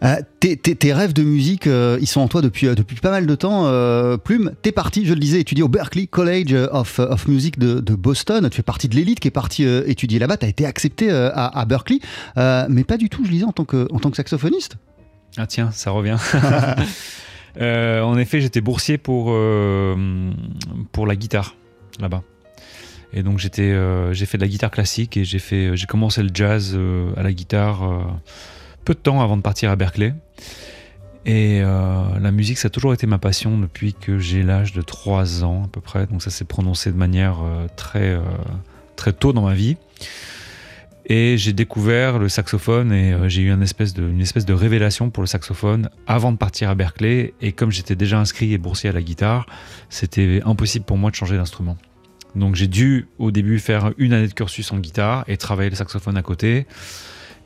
Euh, 0.04 0.16
tes, 0.40 0.92
rêves 0.92 1.14
de 1.14 1.22
musique, 1.22 1.66
euh, 1.66 1.96
ils 2.00 2.06
sont 2.06 2.20
en 2.20 2.28
toi 2.28 2.42
depuis, 2.42 2.66
euh, 2.66 2.74
depuis 2.74 2.96
pas 2.96 3.10
mal 3.10 3.26
de 3.26 3.34
temps. 3.34 3.64
Plume, 4.18 4.52
t'es 4.62 4.72
parti, 4.72 5.06
je 5.06 5.14
le 5.14 5.20
disais, 5.20 5.40
étudier 5.40 5.64
au 5.64 5.68
Berklee 5.68 6.06
College 6.06 6.54
of, 6.70 6.98
of 6.98 7.26
Music 7.28 7.58
de, 7.58 7.94
Boston. 7.94 8.48
Tu 8.50 8.56
fais 8.56 8.62
partie 8.62 8.88
de 8.88 8.94
l'élite 8.94 9.20
qui 9.20 9.28
est 9.28 9.32
partie 9.32 9.64
étudier 9.64 10.18
là-bas. 10.18 10.36
Tu 10.36 10.46
as 10.46 10.48
été 10.48 10.66
accepté 10.66 11.10
à, 11.10 11.64
Berkeley, 11.66 12.00
mais 12.36 12.84
pas 12.84 12.98
du 12.98 13.08
tout, 13.08 13.24
je 13.24 13.30
disais, 13.30 13.44
en 13.44 13.52
tant 13.52 13.64
que, 13.64 13.88
en 13.90 13.98
tant 13.98 14.10
que 14.10 14.16
saxophoniste. 14.16 14.76
Ah 15.36 15.46
tiens, 15.46 15.70
ça 15.72 15.90
revient. 15.92 16.18
en 17.60 18.18
effet, 18.18 18.40
j'étais 18.40 18.60
boursier 18.60 18.98
pour, 18.98 19.34
pour 20.92 21.06
la 21.06 21.16
guitare 21.16 21.54
là-bas. 22.00 22.22
Et 23.12 23.22
donc 23.22 23.40
euh, 23.58 24.12
j'ai 24.12 24.26
fait 24.26 24.38
de 24.38 24.42
la 24.42 24.48
guitare 24.48 24.70
classique 24.70 25.16
et 25.16 25.24
j'ai 25.24 25.86
commencé 25.86 26.22
le 26.22 26.30
jazz 26.32 26.72
euh, 26.74 27.10
à 27.16 27.22
la 27.22 27.32
guitare 27.32 27.82
euh, 27.84 28.02
peu 28.84 28.94
de 28.94 28.98
temps 28.98 29.22
avant 29.22 29.36
de 29.36 29.42
partir 29.42 29.70
à 29.70 29.76
Berkeley. 29.76 30.14
Et 31.26 31.60
la 31.60 32.30
musique, 32.30 32.56
ça 32.56 32.68
a 32.68 32.70
toujours 32.70 32.94
été 32.94 33.06
ma 33.06 33.18
passion 33.18 33.58
depuis 33.58 33.92
que 33.92 34.18
j'ai 34.18 34.42
l'âge 34.42 34.72
de 34.72 34.80
3 34.80 35.44
ans 35.44 35.64
à 35.66 35.68
peu 35.68 35.82
près. 35.82 36.06
Donc 36.06 36.22
ça 36.22 36.30
s'est 36.30 36.46
prononcé 36.46 36.90
de 36.90 36.96
manière 36.96 37.40
très, 37.76 38.18
très 38.96 39.12
tôt 39.12 39.34
dans 39.34 39.42
ma 39.42 39.52
vie. 39.52 39.76
Et 41.04 41.36
j'ai 41.36 41.52
découvert 41.52 42.18
le 42.18 42.30
saxophone 42.30 42.92
et 42.92 43.14
j'ai 43.28 43.42
eu 43.42 43.52
une 43.52 43.62
espèce, 43.62 43.92
de, 43.92 44.08
une 44.08 44.22
espèce 44.22 44.46
de 44.46 44.54
révélation 44.54 45.10
pour 45.10 45.22
le 45.22 45.26
saxophone 45.26 45.90
avant 46.06 46.32
de 46.32 46.38
partir 46.38 46.70
à 46.70 46.74
Berkeley. 46.74 47.34
Et 47.42 47.52
comme 47.52 47.72
j'étais 47.72 47.96
déjà 47.96 48.18
inscrit 48.18 48.54
et 48.54 48.58
boursier 48.58 48.88
à 48.88 48.92
la 48.94 49.02
guitare, 49.02 49.44
c'était 49.90 50.40
impossible 50.46 50.86
pour 50.86 50.96
moi 50.96 51.10
de 51.10 51.16
changer 51.16 51.36
d'instrument. 51.36 51.76
Donc 52.38 52.54
j'ai 52.54 52.68
dû 52.68 53.08
au 53.18 53.30
début 53.30 53.58
faire 53.58 53.92
une 53.98 54.12
année 54.12 54.28
de 54.28 54.32
cursus 54.32 54.72
en 54.72 54.78
guitare 54.78 55.24
et 55.28 55.36
travailler 55.36 55.70
le 55.70 55.76
saxophone 55.76 56.16
à 56.16 56.22
côté. 56.22 56.66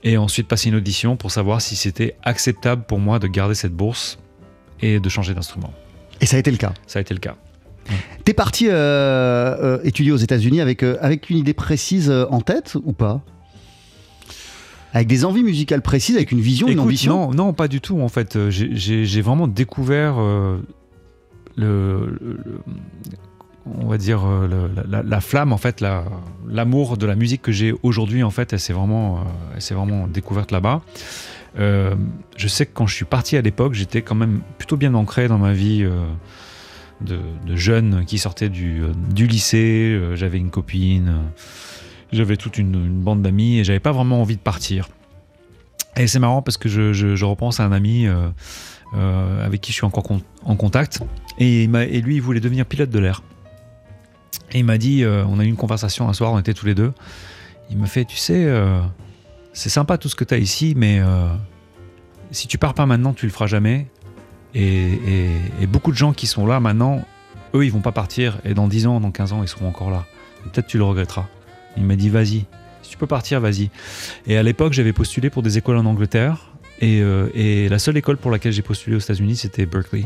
Et 0.05 0.16
ensuite 0.16 0.48
passer 0.48 0.68
une 0.68 0.74
audition 0.74 1.16
pour 1.16 1.31
savoir 1.31 1.61
si 1.61 1.76
c'était 1.76 2.16
acceptable 2.22 2.85
pour 2.87 2.98
moi 2.98 3.18
de 3.18 3.28
garder 3.28 3.55
cette 3.55 3.72
bourse 3.72 4.18
et 4.81 4.98
de 4.98 5.09
changer 5.09 5.33
d'instrument. 5.33 5.72
Et 6.20 6.26
ça 6.26 6.37
a 6.37 6.40
été 6.40 6.50
le 6.50 6.57
cas 6.57 6.74
Ça 6.87 6.98
a 6.98 7.02
été 7.02 7.14
le 7.14 7.20
cas. 7.20 7.37
T'es 8.24 8.35
parti 8.35 8.68
euh, 8.68 8.72
euh, 8.72 9.78
étudier 9.83 10.12
aux 10.12 10.16
États-Unis 10.16 10.61
avec, 10.61 10.83
euh, 10.83 10.96
avec 11.00 11.31
une 11.31 11.38
idée 11.38 11.55
précise 11.55 12.11
en 12.11 12.40
tête 12.40 12.76
ou 12.85 12.92
pas? 12.92 13.20
Avec 14.92 15.09
des 15.09 15.24
envies 15.24 15.42
musicales 15.42 15.83
précises, 15.83 16.16
avec 16.16 16.33
une 16.33 16.40
vision, 16.40 16.68
une 16.68 16.78
ambition? 16.78 17.31
Non, 17.31 17.46
non, 17.46 17.52
pas 17.55 17.66
du 17.66 17.81
tout. 17.81 18.00
En 18.00 18.09
fait, 18.09 18.38
j'ai 18.50 19.22
vraiment 19.22 19.48
découvert 19.48 20.16
le, 21.57 22.18
on 23.66 23.87
va 23.87 23.98
dire 23.98 24.22
euh, 24.27 24.68
la, 24.87 25.20
flamme 25.20 25.53
en 25.53 25.57
fait 25.57 25.85
l'amour 26.48 26.96
de 26.96 27.07
la 27.07 27.14
musique 27.14 27.42
que 27.42 27.53
j'ai 27.53 27.75
aujourd'hui 27.83 28.22
en 28.22 28.31
fait 28.31 28.53
elle 28.53 28.61
s'est 28.61 28.72
vraiment 28.72 29.20
euh, 29.20 29.75
vraiment 29.75 30.07
découverte 30.07 30.51
là-bas. 30.51 30.83
Euh, 31.59 31.94
je 32.37 32.48
sais 32.48 32.64
que 32.64 32.70
quand 32.72 32.87
je 32.87 32.94
suis 32.94 33.05
parti 33.05 33.37
à 33.37 33.42
l'époque 33.42 33.75
j'étais 33.75 34.03
quand 34.03 34.14
même 34.14 34.40
plutôt 34.59 34.77
bien 34.77 34.94
ancré 34.94 35.29
dans 35.29 35.38
ma 35.38 35.53
vie 35.53 35.87
de, 37.01 37.18
jeune 37.55 38.05
qui 38.05 38.18
sortait 38.18 38.48
du, 38.48 38.85
lycée. 39.14 40.01
J'avais 40.14 40.38
une 40.38 40.51
copine 40.51 41.14
j'avais 42.12 42.37
toute 42.37 42.59
une, 42.59 43.01
bande 43.01 43.22
d'amis 43.22 43.59
et 43.59 43.64
j'avais 43.64 43.81
pas 43.81 43.92
vraiment 43.92 44.20
envie 44.20 44.37
de 44.37 44.42
partir. 44.42 44.88
Et 45.96 46.07
c'est 46.07 46.18
marrant 46.18 46.42
parce 46.42 46.59
que 46.59 46.68
je, 46.68 47.25
repense 47.25 47.61
à 47.61 47.64
un 47.64 47.72
ami 47.72 48.07
avec 48.94 49.61
qui 49.61 49.72
je 49.72 49.77
suis 49.77 49.87
encore 49.87 50.05
en 50.44 50.57
contact. 50.57 51.01
Et 51.38 51.66
lui 51.66 52.16
il 52.16 52.22
voulait 52.22 52.40
devenir 52.40 52.66
pilote 52.66 52.90
de 52.90 52.98
l'air 52.98 53.22
et 54.53 54.59
il 54.59 54.64
m'a 54.64 54.79
dit, 54.79 55.03
euh, 55.03 55.25
on 55.29 55.38
a 55.38 55.45
eu 55.45 55.49
une 55.49 55.57
conversation 55.57 56.09
un 56.09 56.12
soir, 56.12 56.33
on 56.33 56.38
était 56.38 56.55
tous 56.55 56.66
les 56.66 56.75
deux. 56.75 56.92
Il 57.71 57.79
me 57.79 57.87
fait, 57.87 58.05
tu 58.05 58.16
sais, 58.16 58.45
euh, 58.45 58.81
c'est 59.53 59.71
sympa 59.71 59.97
tout 59.99 60.09
ce 60.09 60.14
que 60.14 60.25
tu 60.25 60.35
as 60.35 60.38
ici, 60.38 60.75
mais 60.77 61.01
euh, 61.01 61.27
si 62.31 62.49
tu 62.49 62.59
pars 62.59 62.75
pas 62.75 62.85
maintenant, 62.85 63.14
tu 63.14 63.27
le 63.27 63.33
feras 63.33 63.47
jamais. 63.47 63.87
Et, 64.55 65.31
beaucoup 65.68 65.90
de 65.90 65.97
gens 65.97 66.12
qui 66.12 66.27
sont 66.27 66.47
là 66.47 66.61
maintenant, 66.61 67.03
eux, 67.55 67.64
ils 67.64 67.73
vont 67.73 67.81
pas 67.81 67.92
partir. 67.92 68.38
Et 68.45 68.53
dans 68.53 68.68
10 68.68 68.87
ans, 68.87 69.01
dans 69.01 69.11
15 69.11 69.33
ans, 69.33 69.42
ils 69.42 69.49
seront 69.49 69.68
encore 69.68 69.90
là. 69.90 70.05
Peut-être 70.45 70.66
tu 70.66 70.77
le 70.77 70.85
regretteras. 70.85 71.27
Il 71.79 71.85
m'a 71.85 71.97
dit, 71.97 72.11
vas-y. 72.11 72.45
Si 72.83 72.90
tu 72.90 72.99
peux 72.99 73.07
partir, 73.07 73.40
vas-y. 73.40 73.71
Et 74.27 74.37
à 74.37 74.42
l'époque, 74.42 74.75
j'avais 74.75 74.92
postulé 74.92 75.31
pour 75.31 75.42
des 75.42 75.57
écoles 75.57 75.79
en 75.79 75.87
Angleterre. 75.87 76.51
Et, 76.81 76.99
et 76.99 77.68
la 77.71 77.79
seule 77.79 77.97
école 77.97 78.18
pour 78.18 78.31
laquelle 78.31 78.53
j'ai 78.53 78.61
postulé 78.61 78.97
aux 78.97 79.01
États-Unis, 79.01 79.37
c'était 79.37 79.64
Berkeley, 79.64 80.05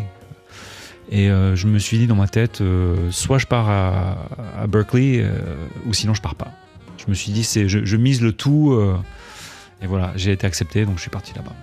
et 1.11 1.31
euh, 1.31 1.55
je 1.55 1.67
me 1.69 1.79
suis 1.79 1.99
dit 1.99 2.07
dans 2.07 2.17
ma 2.17 2.29
tête, 2.29 2.61
euh, 2.61 3.11
soit 3.11 3.39
je 3.39 3.47
pars 3.47 3.71
à, 3.71 4.67
Berkeley, 4.67 5.21
euh, 5.21 5.31
ou 5.87 5.95
sinon 5.95 6.15
je 6.15 6.23
pars 6.23 6.35
pas. 6.35 6.53
Je 6.99 7.05
me 7.09 7.15
suis 7.15 7.31
dit, 7.31 7.45
je 7.45 7.97
mise 7.97 8.21
le 8.21 8.33
tout. 8.33 8.77
et 9.83 9.87
voilà, 9.87 10.13
j'ai 10.17 10.33
été 10.33 10.47
accepté, 10.47 10.85
donc 10.85 10.97
je 10.97 11.03
suis 11.03 11.11
parti 11.11 11.33
là-bas. 11.35 11.55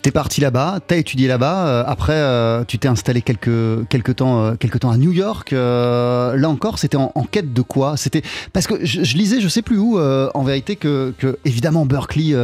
T'es 0.00 0.12
parti 0.12 0.40
là-bas, 0.40 0.78
t'as 0.86 0.96
étudié 0.96 1.26
là-bas. 1.26 1.66
Euh, 1.66 1.84
après, 1.84 2.14
euh, 2.14 2.62
tu 2.64 2.78
t'es 2.78 2.86
installé 2.86 3.20
quelques, 3.20 3.88
quelques, 3.88 4.16
temps, 4.16 4.44
euh, 4.44 4.54
quelques 4.54 4.78
temps 4.80 4.90
à 4.90 4.96
New 4.96 5.10
York. 5.10 5.50
là 5.50 6.48
encore, 6.48 6.78
c'était 6.78 6.96
en, 6.96 7.10
quête 7.30 7.52
de 7.52 7.62
quoi? 7.62 7.96
C'était 7.96 8.22
parce 8.52 8.68
que 8.68 8.84
je, 8.84 9.16
lisais, 9.16 9.40
je 9.40 9.48
sais 9.48 9.60
plus 9.60 9.76
où, 9.76 9.98
en 9.98 10.42
vérité, 10.44 10.76
que, 10.76 11.12
que 11.18 11.38
évidemment 11.44 11.84
Berkeley, 11.84 12.34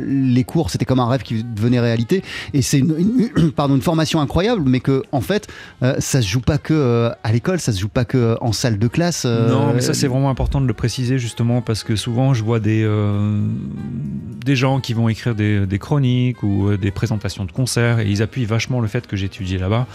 les 0.00 0.44
cours, 0.44 0.70
c'était 0.70 0.86
comme 0.86 1.00
un 1.00 1.08
rêve 1.08 1.22
qui 1.22 1.44
devenait 1.44 1.80
réalité. 1.80 2.22
Et 2.54 2.62
c'est 2.62 2.78
une, 2.78 3.52
pardon, 3.56 3.76
une 3.76 3.82
formation 3.82 4.20
incroyable, 4.20 4.62
mais 4.66 4.80
que 4.80 5.02
en 5.12 5.20
fait, 5.20 5.48
ça 5.82 6.22
se 6.22 6.26
joue 6.26 6.40
pas 6.40 6.58
que 6.58 7.10
à 7.22 7.32
l'école, 7.32 7.60
ça 7.60 7.72
se 7.72 7.80
joue 7.80 7.88
pas 7.88 8.06
que 8.06 8.36
en 8.40 8.52
salle 8.52 8.78
de 8.78 8.88
classe. 8.88 9.26
non, 9.26 9.74
mais 9.74 9.82
ça 9.82 9.92
c'est 9.92 10.08
vraiment 10.08 10.30
important 10.30 10.62
de 10.62 10.66
le 10.66 10.74
préciser 10.74 11.18
justement 11.18 11.60
parce 11.60 11.84
que 11.84 11.94
souvent 11.94 12.32
je 12.32 12.42
vois 12.42 12.58
des 12.58 12.86
des 14.46 14.56
gens 14.56 14.80
qui 14.80 14.94
vont 14.94 15.10
écrire 15.10 15.34
des, 15.34 15.66
des 15.66 15.78
chroniques 15.78 16.42
ou 16.42 16.68
euh, 16.68 16.78
des 16.78 16.90
présentations 16.90 17.44
de 17.44 17.52
concerts 17.52 17.98
et 17.98 18.08
ils 18.08 18.22
appuient 18.22 18.46
vachement 18.46 18.80
le 18.80 18.88
fait 18.88 19.06
que 19.06 19.14
j'ai 19.16 19.26
étudié 19.26 19.58
là-bas. 19.58 19.86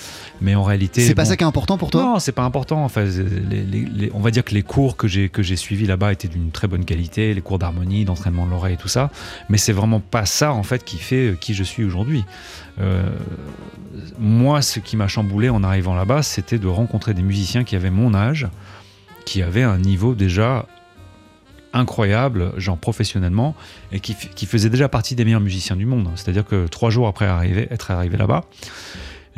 Mais 0.42 0.54
en 0.54 0.62
réalité. 0.64 1.02
C'est 1.02 1.16
pas 1.16 1.24
bon, 1.24 1.30
ça 1.30 1.38
qui 1.38 1.44
est 1.44 1.48
important 1.48 1.78
pour 1.80 1.90
toi? 1.90 2.04
Non, 2.04 2.20
c'est 2.20 2.32
pas 2.34 2.44
important. 2.44 2.84
Enfin, 2.84 3.06
les- 3.06 3.64
les- 3.64 3.86
les- 3.86 4.12
on 4.14 4.20
va 4.20 4.30
dire 4.30 4.44
que 4.44 4.54
les 4.54 4.62
cours 4.62 4.96
que 4.98 5.08
j'ai 5.08 5.30
que 5.30 5.42
j'ai 5.42 5.56
suivis 5.56 5.88
là-bas 5.88 6.12
étaient 6.12 6.28
d'une 6.28 6.52
très 6.52 6.68
bonne 6.68 6.86
qualité, 6.86 7.34
les 7.34 7.42
cours 7.42 7.58
d'harmonie, 7.58 8.06
d'entraînement 8.06 8.46
de 8.46 8.52
l'oreille 8.52 8.76
et 8.76 8.78
tout 8.78 8.88
ça. 8.90 9.10
Mais 9.50 9.58
c'est 9.58 9.74
vraiment 9.74 10.00
pas 10.02 10.26
ça 10.28 10.54
en 10.54 10.64
fait 10.64 10.84
qui 10.84 10.98
fait 10.98 11.32
euh, 11.32 11.36
qui 11.36 11.54
je 11.56 11.64
suis 11.64 11.84
aujourd'hui. 11.84 12.24
Euh, 12.80 13.04
moi, 14.20 14.62
ce 14.62 14.80
qui 14.80 14.96
m'a 14.98 15.08
chamboulé 15.08 15.50
en 15.50 15.64
arrivant 15.64 15.96
là-bas, 15.96 16.24
c'était 16.24 16.58
de 16.60 16.68
rencontrer 16.68 17.14
des 17.14 17.22
musiciens 17.22 17.64
qui 17.64 17.76
avaient 17.76 17.90
mon 17.90 18.14
âge, 18.14 18.48
qui 19.26 19.42
avaient 19.42 19.64
un 19.64 19.78
niveau 19.78 20.14
déjà 20.16 20.66
incroyable, 21.74 22.52
genre 22.58 22.78
professionnellement, 22.78 23.56
et 23.92 24.00
qui, 24.00 24.16
qui 24.16 24.46
faisaient 24.46 24.70
déjà 24.70 24.90
partie 24.90 25.16
des 25.16 25.24
meilleurs 25.26 25.42
musiciens 25.42 25.76
du 25.76 25.86
monde. 25.86 26.10
C'est-à-dire 26.16 26.46
que 26.46 26.68
trois 26.68 26.90
jours 26.90 27.08
après 27.08 27.26
arriver, 27.26 27.68
être 27.72 27.92
arrivé 27.92 28.18
là-bas, 28.18 28.44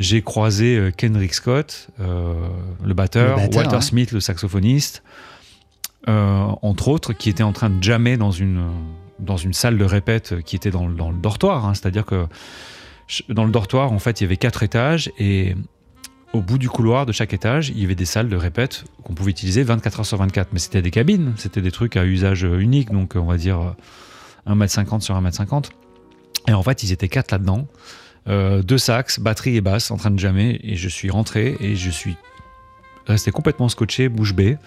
j'ai 0.00 0.22
croisé 0.22 0.76
euh, 0.76 0.90
Kendrick 0.90 1.32
Scott, 1.34 1.88
euh, 2.00 2.34
le, 2.84 2.94
batteur, 2.94 3.36
Le 3.36 3.42
batteur, 3.42 3.56
Walter 3.62 3.76
ouais. 3.76 3.82
Smith, 3.82 4.10
le 4.12 4.20
saxophoniste, 4.20 5.02
euh, 6.08 6.46
entre 6.62 6.88
autres, 6.88 7.12
qui 7.12 7.30
était 7.30 7.42
en 7.44 7.52
train 7.52 7.70
de 7.70 7.82
jammer 7.82 8.16
dans 8.16 8.32
une, 8.32 8.70
dans 9.20 9.36
une 9.36 9.52
salle 9.54 9.78
de 9.78 9.84
répète 9.84 10.42
qui 10.42 10.56
était 10.56 10.70
dans, 10.72 10.86
le- 10.86 10.94
dans 10.96 11.10
le 11.10 11.16
dortoir. 11.16 11.64
hein. 11.64 11.74
C'est-à-dire 11.74 12.04
que 12.04 12.26
dans 13.28 13.44
le 13.44 13.52
dortoir, 13.52 13.92
en 13.92 13.98
fait, 13.98 14.20
il 14.20 14.24
y 14.24 14.26
avait 14.26 14.36
quatre 14.36 14.62
étages 14.62 15.10
et 15.18 15.54
au 16.34 16.40
bout 16.40 16.58
du 16.58 16.68
couloir 16.68 17.06
de 17.06 17.12
chaque 17.12 17.32
étage, 17.32 17.70
il 17.70 17.80
y 17.80 17.84
avait 17.84 17.94
des 17.94 18.04
salles 18.04 18.28
de 18.28 18.36
répète 18.36 18.84
qu'on 19.04 19.14
pouvait 19.14 19.30
utiliser 19.30 19.62
24 19.62 20.00
heures 20.00 20.06
sur 20.06 20.18
24. 20.18 20.48
Mais 20.52 20.58
c'était 20.58 20.82
des 20.82 20.90
cabines, 20.90 21.32
c'était 21.36 21.62
des 21.62 21.70
trucs 21.70 21.96
à 21.96 22.04
usage 22.04 22.42
unique, 22.42 22.90
donc 22.90 23.12
on 23.14 23.24
va 23.24 23.36
dire 23.36 23.60
euh, 24.48 24.54
1m50 24.54 25.00
sur 25.00 25.14
1m50. 25.14 25.70
Et 26.48 26.52
en 26.52 26.62
fait, 26.62 26.82
ils 26.82 26.92
étaient 26.92 27.08
quatre 27.08 27.30
là-dedans. 27.30 27.68
Euh, 28.26 28.62
deux 28.62 28.78
sax, 28.78 29.20
batterie 29.20 29.56
et 29.56 29.60
basse 29.60 29.92
en 29.92 29.96
train 29.96 30.10
de 30.10 30.18
jammer. 30.18 30.60
Et 30.64 30.74
je 30.74 30.88
suis 30.88 31.08
rentré 31.08 31.56
et 31.60 31.76
je 31.76 31.90
suis 31.90 32.16
resté 33.06 33.30
complètement 33.30 33.68
scotché, 33.68 34.08
bouche 34.08 34.34
bée. 34.34 34.58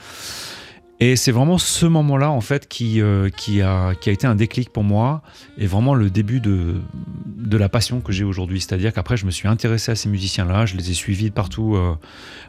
Et 0.99 1.15
c'est 1.15 1.31
vraiment 1.31 1.59
ce 1.59 1.85
moment-là, 1.85 2.31
en 2.31 2.41
fait, 2.41 2.67
qui, 2.67 3.01
euh, 3.01 3.29
qui, 3.29 3.61
a, 3.61 3.93
été 4.07 4.25
un 4.25 4.33
déclic 4.33 4.71
pour 4.71 4.83
moi 4.83 5.21
et 5.57 5.67
vraiment 5.67 5.93
le 5.93 6.09
début 6.09 6.39
de, 6.39 6.81
la 7.51 7.69
passion 7.69 8.01
que 8.01 8.11
j'ai 8.11 8.23
aujourd'hui. 8.23 8.61
C'est-à-dire 8.61 8.91
qu'après, 8.93 9.15
je 9.15 9.27
me 9.27 9.31
suis 9.31 9.47
intéressé 9.47 9.91
à 9.91 9.95
ces 9.95 10.09
musiciens-là, 10.09 10.65
je 10.65 10.75
les 10.75 10.89
ai 10.89 10.93
suivis 10.95 11.29
partout 11.29 11.75
euh, 11.75 11.95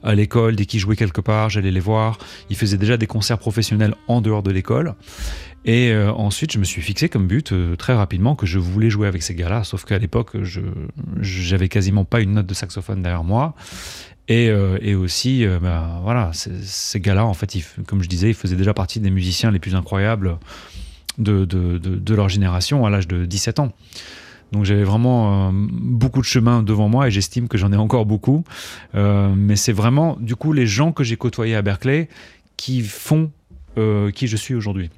à 0.03 0.15
l'école. 0.15 0.57
Dès 0.57 0.65
qu'ils 0.65 0.81
jouaient 0.81 0.97
quelque 0.97 1.21
part, 1.21 1.51
j'allais 1.51 1.71
les 1.71 1.81
voir. 1.81 2.19
Ils 2.49 2.57
faisaient 2.57 2.79
déjà 2.79 2.97
des 2.97 3.07
concerts 3.07 3.39
professionnels 3.39 3.95
en 4.07 4.23
dehors 4.23 4.43
de 4.43 4.51
l'école. 4.51 4.95
Et 5.67 5.91
euh, 5.91 6.11
ensuite, 6.13 6.53
je 6.53 6.59
me 6.59 6.65
suis 6.65 6.81
fixé 6.81 7.11
comme 7.11 7.27
but 7.27 7.53
très 7.77 7.95
rapidement 7.95 8.35
que 8.35 8.47
je 8.47 8.59
voulais 8.59 8.89
jouer 8.89 9.09
avec 9.09 9.23
ces 9.23 9.35
gars-là. 9.35 9.63
Sauf 9.63 9.85
qu'à 9.85 9.99
l'époque, 9.99 10.37
j'avais 11.21 11.69
quasiment 11.69 12.07
pas 12.07 12.21
une 12.21 12.33
note 12.33 12.47
de 12.47 12.55
saxophone 12.55 13.03
derrière 13.03 13.25
moi. 13.25 13.55
Et, 14.29 14.51
euh, 14.51 14.79
et 14.83 14.95
aussi, 14.95 15.45
euh, 15.45 15.59
bah, 15.59 16.01
voilà, 16.03 16.31
ces- 16.35 17.01
gars-là, 17.01 17.25
en 17.25 17.33
fait, 17.33 17.57
comme 17.87 18.03
je 18.03 18.09
disais, 18.09 18.29
ils 18.29 18.35
faisaient 18.35 18.57
déjà 18.57 18.75
partie 18.75 19.01
des 19.01 19.11
musiciens 19.11 19.51
les 19.51 19.59
plus 19.59 19.75
incroyables 19.75 20.39
de, 21.19 22.15
leur 22.15 22.29
génération 22.29 22.85
à 22.85 22.91
l'âge 22.91 23.09
de 23.09 23.25
17 23.25 23.59
ans. 23.59 23.73
Donc 24.53 24.65
j'avais 24.65 24.85
vraiment 24.85 25.49
euh, 25.49 25.51
beaucoup 25.53 26.21
de 26.21 26.27
chemin 26.27 26.63
devant 26.63 26.89
moi 26.89 27.09
et 27.09 27.11
j'estime 27.11 27.49
que 27.49 27.59
j'en 27.59 27.71
ai 27.73 27.77
encore 27.77 28.07
beaucoup. 28.07 28.45
Mais 28.95 29.57
c'est 29.57 29.73
vraiment, 29.73 30.17
du 30.21 30.37
coup, 30.37 30.53
les 30.53 30.67
gens 30.67 30.93
que 30.93 31.05
j'ai 31.05 31.17
côtoyés 31.17 31.57
à 31.57 31.63
Berkeley 31.63 32.09
qui 32.57 32.83
font 32.83 33.31
qui 34.15 34.27
je 34.27 34.37
suis 34.37 34.55
aujourd'hui. 34.55 34.91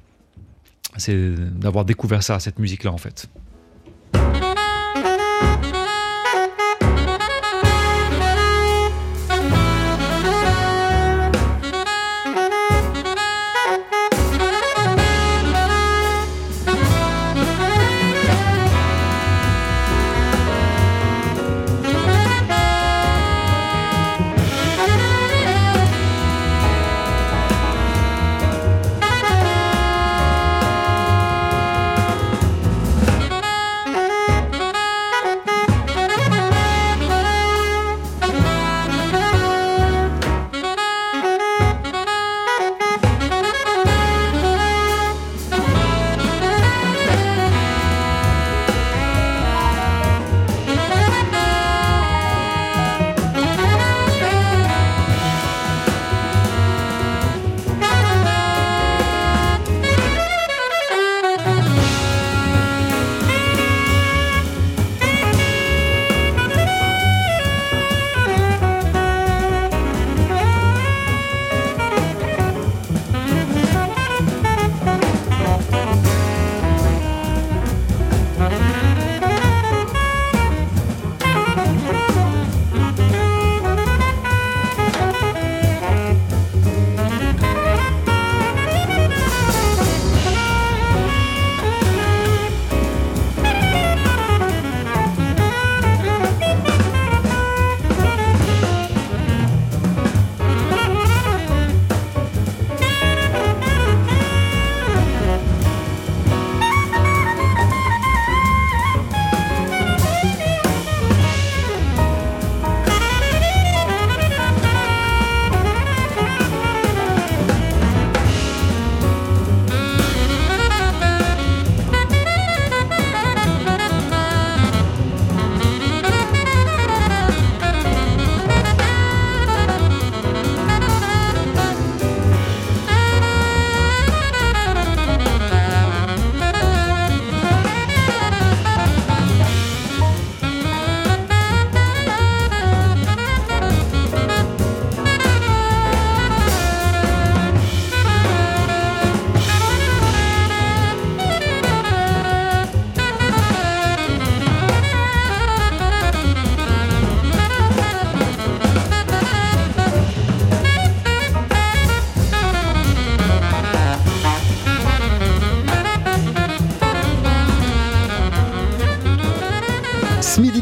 C'est 0.97 1.35
d'avoir 1.57 1.85
découvert 1.85 2.23
ça, 2.23 2.39
cette 2.39 2.59
musique-là, 2.59 2.91
en 2.91 2.97
fait. 2.97 3.29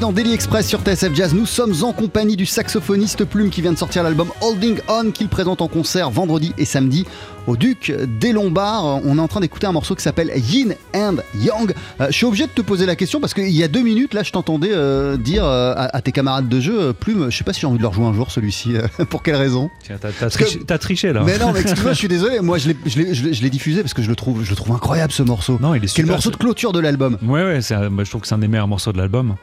Dans 0.09 0.13
Daily 0.13 0.33
Express 0.33 0.67
sur 0.67 0.79
TSF 0.81 1.13
Jazz. 1.13 1.35
Nous 1.35 1.45
sommes 1.45 1.83
en 1.83 1.93
compagnie 1.93 2.35
du 2.35 2.47
saxophoniste 2.47 3.25
Plume 3.25 3.51
qui 3.51 3.61
vient 3.61 3.71
de 3.73 3.77
sortir 3.77 4.01
l'album 4.01 4.29
Holding 4.41 4.79
On 4.87 5.11
qu'il 5.11 5.27
présente 5.27 5.61
en 5.61 5.67
concert 5.67 6.09
vendredi 6.09 6.51
et 6.57 6.65
samedi 6.65 7.05
au 7.45 7.55
Duc 7.55 7.93
des 8.19 8.31
Lombards. 8.33 9.01
On 9.05 9.17
est 9.19 9.21
en 9.21 9.27
train 9.27 9.39
d'écouter 9.39 9.67
un 9.67 9.71
morceau 9.71 9.93
qui 9.93 10.01
s'appelle 10.01 10.31
Yin 10.35 10.73
and 10.95 11.17
Yang. 11.39 11.75
Euh, 12.01 12.07
je 12.09 12.13
suis 12.13 12.25
obligé 12.25 12.45
de 12.45 12.51
te 12.51 12.61
poser 12.61 12.87
la 12.87 12.95
question 12.95 13.19
parce 13.19 13.35
qu'il 13.35 13.51
y 13.51 13.63
a 13.63 13.67
deux 13.67 13.83
minutes, 13.83 14.15
là, 14.15 14.23
je 14.23 14.31
t'entendais 14.31 14.71
euh, 14.73 15.15
dire 15.15 15.45
euh, 15.45 15.73
à, 15.75 15.95
à 15.95 16.01
tes 16.01 16.11
camarades 16.11 16.49
de 16.49 16.59
jeu, 16.59 16.91
Plume, 16.93 17.29
je 17.29 17.37
sais 17.37 17.43
pas 17.43 17.53
si 17.53 17.59
j'ai 17.61 17.67
envie 17.67 17.77
de 17.77 17.83
leur 17.83 17.93
jouer 17.93 18.05
un 18.05 18.13
jour 18.13 18.31
celui-ci. 18.31 18.73
pour 19.11 19.21
quelle 19.21 19.35
raison? 19.35 19.69
Tiens, 19.83 19.97
T'as 20.01 20.09
t'as 20.11 20.29
que- 20.29 20.33
triché, 20.33 20.59
t'as 20.65 20.77
triché, 20.79 21.13
là. 21.13 21.21
Mais 21.23 21.37
non, 21.37 21.51
mais 21.53 21.61
excuse-moi, 21.61 21.93
je 21.93 21.97
suis 21.99 22.07
désolé. 22.07 22.39
Moi, 22.39 22.57
je 22.57 22.69
l'ai- 22.69 22.77
je 22.87 22.97
l'ai 22.99 23.13
je 23.13 23.23
l'ai- 23.25 23.33
je 23.33 23.43
l'ai 23.43 23.49
diffusé 23.51 23.81
parce 23.81 23.93
que 23.93 24.01
je 24.01 24.09
le 24.09 24.15
trouve, 24.15 24.43
je 24.43 24.49
le 24.49 24.55
trouve 24.55 24.75
incroyable 24.75 25.13
ce 25.13 25.21
morceau. 25.21 25.59
Non, 25.61 25.75
il 25.75 25.83
est 25.83 25.87
C'est 25.87 26.01
le 26.01 26.05
super. 26.07 26.13
morceau 26.15 26.31
de 26.31 26.35
clôture 26.37 26.71
de 26.71 26.79
l'album. 26.79 27.17
Ouais, 27.23 27.43
ouais, 27.43 27.61
c'est 27.61 27.75
un- 27.75 27.91
bah, 27.91 28.03
je 28.03 28.09
trouve 28.09 28.21
que 28.21 28.27
c'est 28.27 28.35
un 28.35 28.39
des 28.39 28.47
meilleurs 28.47 28.67
morceaux 28.67 28.91
de 28.91 28.97
l'album. 28.97 29.35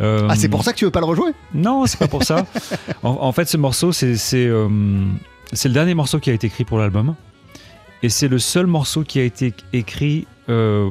Euh, 0.00 0.26
Ah, 0.30 0.36
c'est 0.36 0.48
pour 0.48 0.64
ça 0.64 0.72
que 0.72 0.78
tu 0.78 0.84
veux 0.84 0.90
pas 0.90 1.00
le 1.00 1.06
rejouer? 1.06 1.32
Non, 1.54 1.86
c'est 1.86 1.98
pas 1.98 2.08
pour 2.08 2.24
ça. 2.24 2.46
en, 3.02 3.10
en 3.20 3.32
fait, 3.32 3.46
ce 3.46 3.56
morceau, 3.56 3.92
c'est 3.92 4.16
euh, 4.34 4.68
c'est 5.52 5.68
le 5.68 5.74
dernier 5.74 5.94
morceau 5.94 6.18
qui 6.18 6.30
a 6.30 6.32
été 6.32 6.46
écrit 6.46 6.64
pour 6.64 6.78
l'album. 6.78 7.14
Et 8.02 8.08
c'est 8.08 8.28
le 8.28 8.38
seul 8.38 8.66
morceau 8.66 9.04
qui 9.04 9.20
a 9.20 9.22
été 9.22 9.54
écrit 9.72 10.26
euh, 10.48 10.90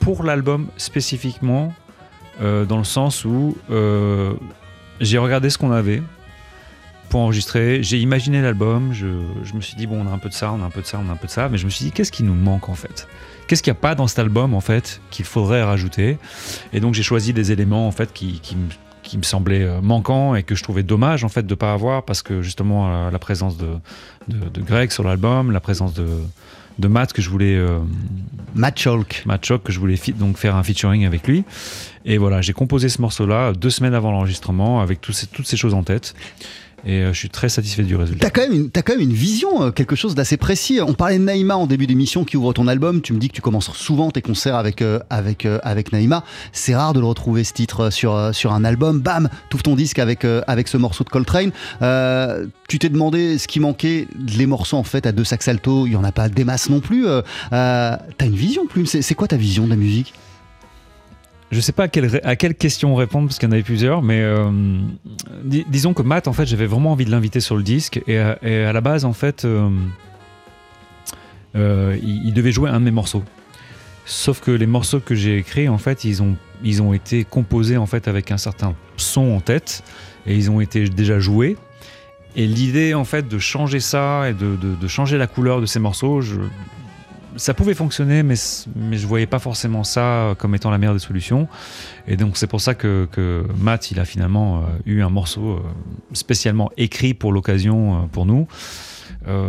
pour 0.00 0.22
l'album 0.22 0.68
spécifiquement, 0.76 1.72
dans 2.40 2.78
le 2.78 2.84
sens 2.84 3.24
où 3.24 3.56
j'ai 5.00 5.18
regardé 5.18 5.50
ce 5.50 5.58
qu'on 5.58 5.72
avait 5.72 6.02
pour 7.08 7.20
enregistrer, 7.20 7.82
j'ai 7.82 7.98
imaginé 7.98 8.42
l'album, 8.42 8.92
je, 8.92 9.06
je 9.44 9.54
me 9.54 9.60
suis 9.60 9.76
dit, 9.76 9.86
bon, 9.86 10.04
on 10.04 10.10
a 10.10 10.12
un 10.12 10.18
peu 10.18 10.28
de 10.28 10.34
ça, 10.34 10.52
on 10.52 10.60
a 10.62 10.66
un 10.66 10.70
peu 10.70 10.80
de 10.82 10.86
ça, 10.86 11.00
on 11.04 11.08
a 11.08 11.12
un 11.12 11.16
peu 11.16 11.28
de 11.28 11.32
ça, 11.32 11.48
mais 11.48 11.56
je 11.56 11.64
me 11.64 11.70
suis 11.70 11.84
dit, 11.84 11.92
qu'est-ce 11.92 12.10
qui 12.10 12.24
nous 12.24 12.34
manque 12.34 12.68
en 12.68 12.74
fait? 12.74 13.06
Qu'est-ce 13.46 13.62
qu'il 13.62 13.72
n'y 13.72 13.76
a 13.78 13.80
pas 13.80 13.94
dans 13.94 14.06
cet 14.06 14.18
album 14.18 14.54
en 14.54 14.60
fait 14.60 15.00
qu'il 15.10 15.24
faudrait 15.24 15.62
rajouter? 15.62 16.18
Et 16.72 16.80
donc 16.80 16.94
j'ai 16.94 17.02
choisi 17.02 17.32
des 17.32 17.52
éléments 17.52 17.86
en 17.86 17.92
fait 17.92 18.12
qui, 18.12 18.40
qui 18.40 18.56
me 18.56 18.68
qui 19.02 19.18
me 19.18 19.22
semblaient 19.22 19.62
euh, 19.62 19.80
manquants 19.80 20.34
et 20.34 20.42
que 20.42 20.56
je 20.56 20.64
trouvais 20.64 20.82
dommage 20.82 21.22
en 21.22 21.28
fait 21.28 21.46
de 21.46 21.54
pas 21.54 21.72
avoir 21.72 22.02
parce 22.04 22.22
que 22.22 22.42
justement 22.42 22.88
euh, 23.06 23.10
la 23.12 23.20
présence 23.20 23.56
de, 23.56 23.68
de, 24.26 24.48
de 24.48 24.60
Greg 24.62 24.90
sur 24.90 25.04
l'album, 25.04 25.52
la 25.52 25.60
présence 25.60 25.94
de, 25.94 26.08
de 26.80 26.88
Matt 26.88 27.12
que 27.12 27.22
je 27.22 27.30
voulais 27.30 27.54
euh, 27.54 27.78
Matt 28.56 28.76
Chalk. 28.80 29.22
Matt 29.24 29.44
Chock 29.44 29.62
que 29.62 29.70
je 29.70 29.78
voulais 29.78 29.94
donc 30.16 30.38
faire 30.38 30.56
un 30.56 30.64
featuring 30.64 31.06
avec 31.06 31.28
lui. 31.28 31.44
Et 32.04 32.18
voilà 32.18 32.42
j'ai 32.42 32.52
composé 32.52 32.88
ce 32.88 33.00
morceau 33.00 33.26
là 33.26 33.52
deux 33.52 33.70
semaines 33.70 33.94
avant 33.94 34.10
l'enregistrement 34.10 34.80
avec 34.80 34.98
ces- 35.12 35.28
toutes 35.28 35.46
ces 35.46 35.56
choses 35.56 35.74
en 35.74 35.84
tête 35.84 36.16
et 36.86 37.00
euh, 37.02 37.12
je 37.12 37.18
suis 37.18 37.28
très 37.28 37.48
satisfait 37.48 37.82
du 37.82 37.96
résultat. 37.96 38.26
T'as 38.26 38.30
quand, 38.30 38.48
même 38.48 38.58
une- 38.62 38.70
quand 38.70 38.92
même 38.92 39.00
une 39.00 39.12
vision, 39.12 39.64
euh, 39.64 39.70
quelque 39.72 39.96
chose 39.96 40.14
d'assez 40.14 40.36
précis. 40.36 40.78
On 40.80 40.94
parlait 40.94 41.18
de 41.18 41.24
Naïma 41.24 41.56
en 41.56 41.66
début 41.66 41.86
d'émission 41.86 42.24
qui 42.24 42.36
ouvre 42.36 42.52
ton 42.52 42.68
album. 42.68 43.02
Tu 43.02 43.12
me 43.12 43.18
dis 43.18 43.28
que 43.28 43.34
tu 43.34 43.42
commences 43.42 43.70
souvent 43.72 44.10
tes 44.10 44.22
concerts 44.22 44.54
avec, 44.56 44.80
euh, 44.82 45.00
avec, 45.10 45.46
avec 45.62 45.92
Naïma. 45.92 46.22
C'est 46.52 46.74
rare 46.76 46.92
de 46.94 47.00
le 47.00 47.06
retrouver 47.06 47.44
ce 47.44 47.52
titre 47.52 47.90
sur, 47.90 48.30
sur 48.32 48.52
un 48.52 48.64
album. 48.64 49.00
Bam, 49.00 49.28
t'ouvres 49.50 49.64
ton 49.64 49.74
disque 49.76 49.98
avec, 49.98 50.24
avec 50.46 50.68
ce 50.68 50.76
morceau 50.76 51.04
de 51.04 51.08
Coltrane. 51.10 51.50
Tu 52.68 52.78
t'es 52.78 52.88
demandé 52.88 53.38
ce 53.38 53.48
qui 53.48 53.60
manquait. 53.60 54.06
Les 54.38 54.46
morceaux 54.46 54.76
en 54.76 54.84
fait 54.84 55.06
à 55.06 55.12
deux 55.12 55.24
sax 55.24 55.48
alto, 55.48 55.86
il 55.86 55.92
y 55.92 55.96
en 55.96 56.04
a 56.04 56.12
pas 56.12 56.28
des 56.28 56.44
masses 56.44 56.70
non 56.70 56.80
plus. 56.80 57.06
T'as 57.50 57.98
une 58.20 58.34
vision, 58.36 58.66
Plume. 58.66 58.86
C'est 58.86 59.14
quoi 59.14 59.26
ta 59.28 59.36
vision 59.36 59.64
de 59.64 59.70
la 59.70 59.76
musique? 59.76 60.14
Je 61.52 61.60
sais 61.60 61.72
pas 61.72 61.84
à 61.84 61.88
quelle, 62.36 62.54
question 62.56 62.94
répondre 62.96 63.28
parce 63.28 63.38
qu'il 63.38 63.48
y 63.48 63.50
en 63.50 63.52
avait 63.52 63.62
plusieurs, 63.62 64.02
mais 64.02 64.20
euh, 64.20 64.50
dis- 65.44 65.64
disons 65.68 65.94
que 65.94 66.02
Matt, 66.02 66.26
en 66.26 66.32
fait, 66.32 66.44
j'avais 66.44 66.66
vraiment 66.66 66.90
envie 66.92 67.04
de 67.04 67.10
l'inviter 67.12 67.38
sur 67.40 67.56
le 67.56 67.62
disque 67.62 68.00
et 68.08 68.18
à, 68.18 68.72
la 68.72 68.80
base, 68.80 69.04
en 69.04 69.12
fait, 69.12 69.44
euh, 69.44 69.68
euh, 71.54 71.96
il, 72.02 72.26
il 72.26 72.34
devait 72.34 72.50
jouer 72.52 72.68
un 72.70 72.80
de 72.80 72.84
mes 72.84 72.90
morceaux. 72.90 73.22
Sauf 74.04 74.40
que 74.40 74.50
les 74.50 74.66
morceaux 74.66 75.00
que 75.00 75.14
j'ai 75.14 75.38
écrits, 75.38 75.68
en 75.68 75.78
fait, 75.78 76.04
ils 76.04 76.22
ont, 76.22 76.36
ils 76.62 76.82
ont 76.82 76.92
été 76.92 77.24
composés 77.24 77.76
en 77.76 77.86
fait 77.86 78.08
avec 78.08 78.30
un 78.30 78.38
certain 78.38 78.74
son 78.96 79.32
en 79.32 79.40
tête 79.40 79.82
et 80.26 80.34
ils 80.36 80.50
ont 80.50 80.60
été 80.60 80.88
déjà 80.88 81.18
joués. 81.18 81.56
Et 82.34 82.46
l'idée, 82.46 82.92
en 82.94 83.04
fait, 83.04 83.26
de 83.28 83.38
changer 83.38 83.80
ça 83.80 84.28
et 84.28 84.32
de, 84.34 84.56
de- 84.56 84.74
de 84.74 84.88
changer 84.88 85.16
la 85.16 85.26
couleur 85.26 85.60
de 85.60 85.66
ces 85.66 85.78
morceaux, 85.78 86.20
je, 86.20 86.34
ça 87.36 87.54
pouvait 87.54 87.74
fonctionner, 87.74 88.22
mais, 88.22 88.34
mais 88.74 88.96
je 88.98 89.06
voyais 89.06 89.26
pas 89.26 89.38
forcément 89.38 89.84
ça 89.84 90.34
comme 90.38 90.54
étant 90.54 90.70
la 90.70 90.78
meilleure 90.78 90.94
des 90.94 91.00
solutions. 91.00 91.48
Et 92.08 92.16
donc 92.16 92.36
c'est 92.36 92.46
pour 92.46 92.60
ça 92.60 92.74
que, 92.74 93.06
que 93.12 93.44
Matt, 93.58 93.90
il 93.90 94.00
a 94.00 94.04
finalement 94.04 94.58
euh, 94.58 94.60
eu 94.86 95.02
un 95.02 95.10
morceau 95.10 95.50
euh, 95.50 95.60
spécialement 96.12 96.70
écrit 96.76 97.14
pour 97.14 97.32
l'occasion 97.32 97.96
euh, 97.96 98.06
pour 98.06 98.26
nous. 98.26 98.46
Euh, 99.28 99.48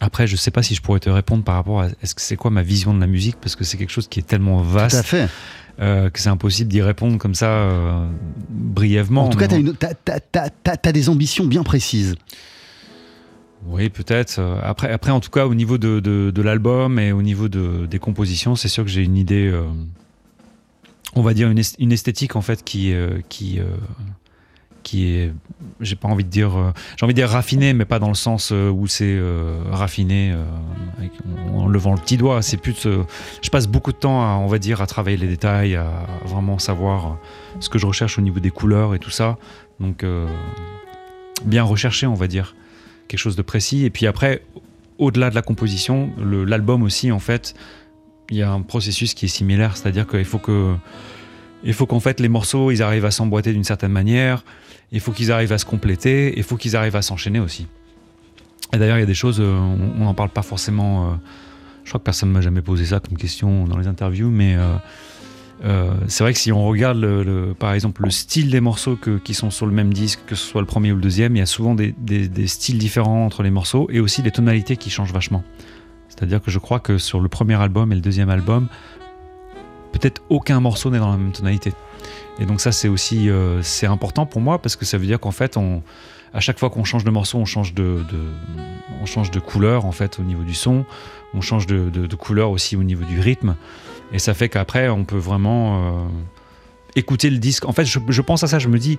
après, 0.00 0.26
je 0.26 0.36
sais 0.36 0.50
pas 0.50 0.62
si 0.62 0.74
je 0.74 0.82
pourrais 0.82 1.00
te 1.00 1.08
répondre 1.08 1.44
par 1.44 1.54
rapport 1.54 1.80
à 1.82 1.86
est-ce 2.02 2.14
que 2.14 2.20
c'est 2.20 2.36
quoi 2.36 2.50
ma 2.50 2.62
vision 2.62 2.92
de 2.94 3.00
la 3.00 3.06
musique? 3.06 3.36
Parce 3.40 3.54
que 3.56 3.64
c'est 3.64 3.76
quelque 3.76 3.92
chose 3.92 4.08
qui 4.08 4.20
est 4.20 4.24
tellement 4.24 4.60
Tout 4.60 4.68
à 4.70 4.72
vaste 4.88 5.02
fait. 5.04 5.28
euh, 5.80 6.10
que 6.10 6.18
c'est 6.20 6.28
impossible 6.28 6.68
d'y 6.70 6.82
répondre 6.82 7.16
comme 7.18 7.34
ça 7.34 7.46
euh, 7.46 8.06
brièvement. 8.50 9.26
En 9.26 9.28
tout 9.30 9.38
cas, 9.38 9.48
t'as- 10.32 10.76
t'as 10.76 10.92
des 10.92 11.08
ambitions 11.08 11.46
bien 11.46 11.62
précises. 11.62 12.16
Oui, 13.66 13.88
peut-être. 13.88 14.38
Euh, 14.38 14.58
Après, 14.62 14.92
après, 14.92 15.10
en 15.10 15.20
tout 15.20 15.30
cas, 15.30 15.46
au 15.46 15.54
niveau 15.54 15.78
de, 15.78 16.00
de, 16.00 16.42
l'album 16.42 16.98
et 16.98 17.12
au 17.12 17.22
niveau 17.22 17.48
de, 17.48 17.86
des 17.86 17.98
compositions, 17.98 18.56
c'est 18.56 18.68
sûr 18.68 18.84
que 18.84 18.90
j'ai 18.90 19.02
une 19.02 19.16
idée, 19.16 19.50
euh, 19.50 19.62
on 21.14 21.22
va 21.22 21.32
dire 21.34 21.48
une, 21.50 21.58
est- 21.58 21.76
une 21.78 21.92
esthétique 21.92 22.36
en 22.36 22.42
fait 22.42 22.62
qui, 22.62 22.92
euh, 22.92 23.20
qui, 23.28 23.60
qui 24.82 25.06
est, 25.14 25.32
j'ai 25.80 25.96
pas 25.96 26.08
envie 26.08 26.24
de 26.24 26.28
dire, 26.28 26.52
j'ai 26.98 27.04
envie 27.06 27.14
de 27.14 27.20
dire 27.20 27.30
raffinée, 27.30 27.72
mais 27.72 27.86
pas 27.86 27.98
dans 27.98 28.08
le 28.08 28.14
sens 28.14 28.50
où 28.50 28.86
c'est 28.86 29.18
raffiné 29.70 30.34
en, 31.54 31.66
levant 31.66 31.94
le 31.94 32.00
petit 32.00 32.18
doigt. 32.18 32.42
C'est 32.42 32.58
plus, 32.58 32.86
je 33.42 33.50
passe 33.50 33.66
beaucoup 33.66 33.92
de 33.92 33.96
temps, 33.96 34.20
à, 34.22 34.34
on 34.36 34.46
va 34.46 34.58
dire, 34.58 34.82
à 34.82 34.86
travailler 34.86 35.16
les 35.16 35.28
détails, 35.28 35.74
à 35.76 35.88
vraiment 36.26 36.58
savoir 36.58 37.16
ce 37.60 37.70
que 37.70 37.78
je 37.78 37.86
recherche 37.86 38.18
au 38.18 38.22
niveau 38.22 38.40
des 38.40 38.50
couleurs 38.50 38.94
et 38.94 38.98
tout 38.98 39.10
ça. 39.10 39.38
Donc, 39.80 40.04
bien 41.46 41.62
recherché, 41.62 42.06
on 42.06 42.14
va 42.14 42.26
dire 42.26 42.54
quelque 43.08 43.20
chose 43.20 43.36
de 43.36 43.42
précis. 43.42 43.84
Et 43.84 43.90
puis 43.90 44.06
après, 44.06 44.42
au-delà 44.98 45.30
de 45.30 45.34
la 45.34 45.42
composition, 45.42 46.10
l'album 46.18 46.82
aussi, 46.82 47.12
en 47.12 47.18
fait, 47.18 47.54
il 48.30 48.36
y 48.36 48.42
a 48.42 48.50
un 48.50 48.62
processus 48.62 49.14
qui 49.14 49.26
est 49.26 49.28
similaire, 49.28 49.76
c'est-à-dire 49.76 50.06
qu'il 50.06 50.24
faut 50.24 50.38
que, 50.38 50.74
il 51.62 51.74
faut 51.74 51.86
qu'en 51.86 52.00
fait 52.00 52.20
les 52.20 52.28
morceaux, 52.28 52.70
ils 52.70 52.82
arrivent 52.82 53.04
à 53.04 53.10
s'emboîter 53.10 53.52
d'une 53.52 53.64
certaine 53.64 53.92
manière. 53.92 54.44
Il 54.92 55.00
faut 55.00 55.12
qu'ils 55.12 55.32
arrivent 55.32 55.52
à 55.52 55.58
se 55.58 55.64
compléter. 55.64 56.34
Il 56.36 56.42
faut 56.42 56.56
qu'ils 56.56 56.76
arrivent 56.76 56.96
à 56.96 57.02
s'enchaîner 57.02 57.40
aussi. 57.40 57.66
Et 58.72 58.78
d'ailleurs, 58.78 58.96
il 58.96 59.00
y 59.00 59.04
a 59.04 59.06
des 59.06 59.14
choses, 59.14 59.40
euh, 59.40 59.56
on 59.56 60.04
n'en 60.04 60.14
parle 60.14 60.30
pas 60.30 60.42
forcément. 60.42 61.12
euh, 61.12 61.14
je 61.84 61.90
crois 61.90 62.00
que 62.00 62.04
personne 62.04 62.30
ne 62.30 62.34
m'a 62.34 62.40
jamais 62.40 62.62
posé 62.62 62.86
ça 62.86 63.00
comme 63.00 63.18
question 63.18 63.66
dans 63.66 63.76
les 63.76 63.86
interviews, 63.86 64.30
mais 64.30 64.56
euh, 64.56 64.74
euh, 65.62 65.94
c'est 66.08 66.24
vrai 66.24 66.32
que 66.32 66.38
si 66.38 66.52
on 66.52 66.66
regarde, 66.66 67.54
par 67.58 67.72
exemple, 67.72 68.02
le 68.02 68.10
style 68.10 68.50
des 68.50 68.60
morceaux 68.60 68.98
qui 69.22 69.34
sont 69.34 69.50
sur 69.50 69.66
le 69.66 69.72
même 69.72 69.92
disque, 69.92 70.20
que 70.26 70.34
ce 70.34 70.44
soit 70.44 70.60
le 70.60 70.66
premier 70.66 70.92
ou 70.92 70.96
le 70.96 71.00
deuxième, 71.00 71.36
il 71.36 71.38
y 71.38 71.42
a 71.42 71.46
souvent 71.46 71.74
des, 71.74 71.94
styles 72.46 72.78
différents 72.78 73.24
entre 73.24 73.42
les 73.42 73.50
morceaux 73.50 73.88
et 73.90 74.00
aussi 74.00 74.22
des 74.22 74.30
tonalités 74.30 74.76
qui 74.76 74.90
changent 74.90 75.12
vachement. 75.12 75.42
C'est-à-dire 76.08 76.40
que 76.40 76.50
je 76.50 76.58
crois 76.58 76.80
que 76.80 76.98
sur 76.98 77.20
le 77.20 77.28
premier 77.28 77.54
album 77.54 77.92
et 77.92 77.94
le 77.94 78.00
deuxième 78.00 78.30
album, 78.30 78.68
peut-être 79.92 80.22
aucun 80.28 80.60
morceau 80.60 80.90
n'est 80.90 80.98
dans 80.98 81.10
la 81.10 81.16
même 81.16 81.32
tonalité. 81.32 81.72
Et 82.38 82.46
donc 82.46 82.60
ça, 82.60 82.72
c'est 82.72 82.88
aussi 82.88 83.30
euh, 83.30 83.62
c'est 83.62 83.86
important 83.86 84.26
pour 84.26 84.40
moi 84.40 84.60
parce 84.60 84.76
que 84.76 84.84
ça 84.84 84.98
veut 84.98 85.06
dire 85.06 85.18
qu'en 85.20 85.30
fait, 85.30 85.58
à 86.32 86.40
chaque 86.40 86.58
fois 86.58 86.68
qu'on 86.68 86.84
change 86.84 87.04
de 87.04 87.10
morceau, 87.10 87.38
on 87.38 87.44
change 87.44 87.74
de, 87.74 88.04
on 89.00 89.06
change 89.06 89.30
de 89.30 89.40
couleur 89.40 89.86
en 89.86 89.92
fait 89.92 90.18
au 90.18 90.22
niveau 90.22 90.42
du 90.42 90.54
son, 90.54 90.84
on 91.32 91.40
change 91.40 91.66
de 91.66 92.16
couleur 92.16 92.50
aussi 92.50 92.76
au 92.76 92.82
niveau 92.82 93.04
du 93.04 93.18
rythme, 93.18 93.56
et 94.12 94.18
ça 94.18 94.34
fait 94.34 94.48
qu'après, 94.48 94.88
on 94.88 95.04
peut 95.04 95.18
vraiment 95.18 95.76
euh, 95.76 96.06
écouter 96.96 97.30
le 97.30 97.38
disque. 97.38 97.64
En 97.66 97.72
fait, 97.72 97.84
je, 97.84 97.98
je 98.08 98.22
pense 98.22 98.42
à 98.44 98.46
ça, 98.46 98.58
je 98.58 98.68
me 98.68 98.78
dis, 98.78 98.98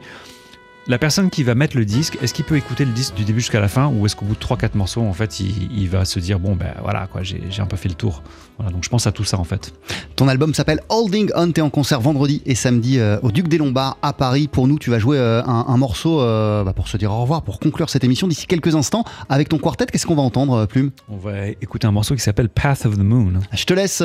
la 0.87 0.97
personne 0.97 1.29
qui 1.29 1.43
va 1.43 1.55
mettre 1.55 1.77
le 1.77 1.85
disque, 1.85 2.17
est-ce 2.21 2.33
qu'il 2.33 2.45
peut 2.45 2.57
écouter 2.57 2.85
le 2.85 2.91
disque 2.91 3.15
du 3.15 3.23
début 3.23 3.39
jusqu'à 3.39 3.59
la 3.59 3.67
fin, 3.67 3.87
ou 3.87 4.05
est-ce 4.05 4.15
qu'au 4.15 4.25
bout 4.25 4.35
de 4.35 4.39
3-4 4.39 4.75
morceaux, 4.75 5.01
en 5.01 5.13
fait, 5.13 5.39
il, 5.39 5.71
il 5.75 5.89
va 5.89 6.05
se 6.05 6.19
dire, 6.19 6.39
bon, 6.39 6.55
ben 6.55 6.73
voilà, 6.81 7.07
quoi, 7.07 7.23
j'ai 7.23 7.41
un 7.59 7.65
peu 7.65 7.77
fait 7.77 7.89
le 7.89 7.95
tour. 7.95 8.21
Voilà, 8.57 8.71
donc 8.71 8.85
je 8.85 8.89
pense 8.89 9.05
à 9.05 9.11
tout 9.11 9.25
ça 9.25 9.37
en 9.37 9.43
fait. 9.43 9.73
Ton 10.15 10.29
album 10.29 10.53
s'appelle 10.53 10.79
Holding 10.87 11.29
On. 11.35 11.51
T'es 11.51 11.61
en 11.61 11.69
concert 11.69 11.99
vendredi 11.99 12.41
et 12.45 12.55
samedi 12.55 12.99
euh, 12.99 13.17
au 13.21 13.31
Duc 13.31 13.49
des 13.49 13.57
Lombards 13.57 13.97
à 14.01 14.13
Paris. 14.13 14.47
Pour 14.47 14.67
nous, 14.67 14.79
tu 14.79 14.89
vas 14.89 14.99
jouer 14.99 15.17
euh, 15.17 15.41
un, 15.43 15.65
un 15.67 15.77
morceau 15.77 16.21
euh, 16.21 16.63
bah, 16.63 16.71
pour 16.71 16.87
se 16.87 16.95
dire 16.95 17.11
au 17.11 17.21
revoir, 17.21 17.41
pour 17.41 17.59
conclure 17.59 17.89
cette 17.89 18.05
émission 18.05 18.27
d'ici 18.27 18.47
quelques 18.47 18.73
instants 18.75 19.03
avec 19.27 19.49
ton 19.49 19.57
quartet. 19.57 19.85
Qu'est-ce 19.87 20.05
qu'on 20.05 20.15
va 20.15 20.21
entendre, 20.21 20.65
Plume? 20.67 20.91
On 21.09 21.17
va 21.17 21.49
écouter 21.49 21.85
un 21.85 21.91
morceau 21.91 22.15
qui 22.15 22.21
s'appelle 22.21 22.47
Path 22.47 22.85
of 22.85 22.95
the 22.95 23.03
Moon. 23.03 23.33
Je 23.51 23.65
te 23.65 23.73
laisse 23.73 24.01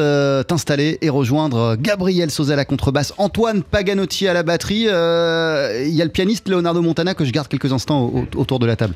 t'installer 0.49 0.99
et 1.01 1.11
rejoindre 1.11 1.77
Gabriel 1.77 2.31
Sauzet 2.31 2.55
à 2.55 2.57
la 2.57 2.65
contrebasse, 2.65 3.15
Antoine 3.19 3.63
Paganotti 3.63 4.27
à 4.27 4.33
la 4.33 4.43
batterie. 4.43 4.83
Il 4.83 5.95
y 5.95 6.03
a 6.03 6.05
le 6.05 6.11
pianiste 6.11 6.45
Leonardo 6.73 6.83
Montana 6.83 7.15
que 7.15 7.25
je 7.25 7.33
garde 7.33 7.49
quelques 7.49 7.73
instants 7.73 8.03
au- 8.05 8.21
au- 8.21 8.41
autour 8.41 8.59
de 8.59 8.67
la 8.67 8.77
table. 8.77 8.95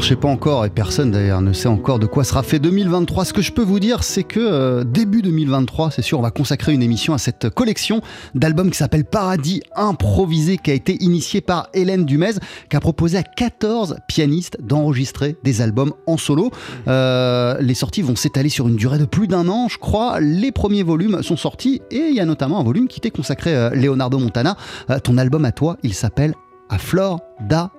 Alors 0.00 0.04
je 0.06 0.14
sais 0.14 0.16
pas 0.16 0.28
encore, 0.28 0.64
et 0.64 0.70
personne 0.70 1.10
d'ailleurs 1.10 1.42
ne 1.42 1.52
sait 1.52 1.68
encore 1.68 1.98
de 1.98 2.06
quoi 2.06 2.24
sera 2.24 2.42
fait 2.42 2.58
2023. 2.58 3.26
Ce 3.26 3.34
que 3.34 3.42
je 3.42 3.52
peux 3.52 3.62
vous 3.62 3.80
dire, 3.80 4.02
c'est 4.02 4.22
que 4.22 4.40
euh, 4.40 4.82
début 4.82 5.20
2023, 5.20 5.90
c'est 5.90 6.00
sûr, 6.00 6.18
on 6.18 6.22
va 6.22 6.30
consacrer 6.30 6.72
une 6.72 6.82
émission 6.82 7.12
à 7.12 7.18
cette 7.18 7.50
collection 7.50 8.00
d'albums 8.34 8.70
qui 8.70 8.78
s'appelle 8.78 9.04
Paradis 9.04 9.60
Improvisé, 9.76 10.56
qui 10.56 10.70
a 10.70 10.74
été 10.74 10.96
initiée 11.04 11.42
par 11.42 11.68
Hélène 11.74 12.06
Dumez, 12.06 12.32
qui 12.70 12.76
a 12.76 12.80
proposé 12.80 13.18
à 13.18 13.22
14 13.22 13.96
pianistes 14.08 14.56
d'enregistrer 14.62 15.36
des 15.44 15.60
albums 15.60 15.92
en 16.06 16.16
solo. 16.16 16.50
Euh, 16.88 17.58
les 17.60 17.74
sorties 17.74 18.00
vont 18.00 18.16
s'étaler 18.16 18.48
sur 18.48 18.68
une 18.68 18.76
durée 18.76 18.98
de 18.98 19.04
plus 19.04 19.28
d'un 19.28 19.48
an, 19.48 19.68
je 19.68 19.76
crois. 19.76 20.18
Les 20.18 20.50
premiers 20.50 20.82
volumes 20.82 21.22
sont 21.22 21.36
sortis 21.36 21.82
et 21.90 22.08
il 22.08 22.14
y 22.14 22.20
a 22.20 22.24
notamment 22.24 22.58
un 22.58 22.64
volume 22.64 22.88
qui 22.88 23.00
t'est 23.00 23.10
consacré, 23.10 23.54
euh, 23.54 23.68
Leonardo 23.74 24.18
Montana. 24.18 24.56
Ton 25.04 25.18
album 25.18 25.44
à 25.44 25.52
toi, 25.52 25.76
il 25.82 25.92
s'appelle 25.92 26.32
À 26.70 26.78
Flore 26.78 27.20
da 27.46 27.70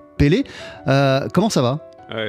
comment 1.34 1.49
ça 1.49 1.61
va? 1.61 1.80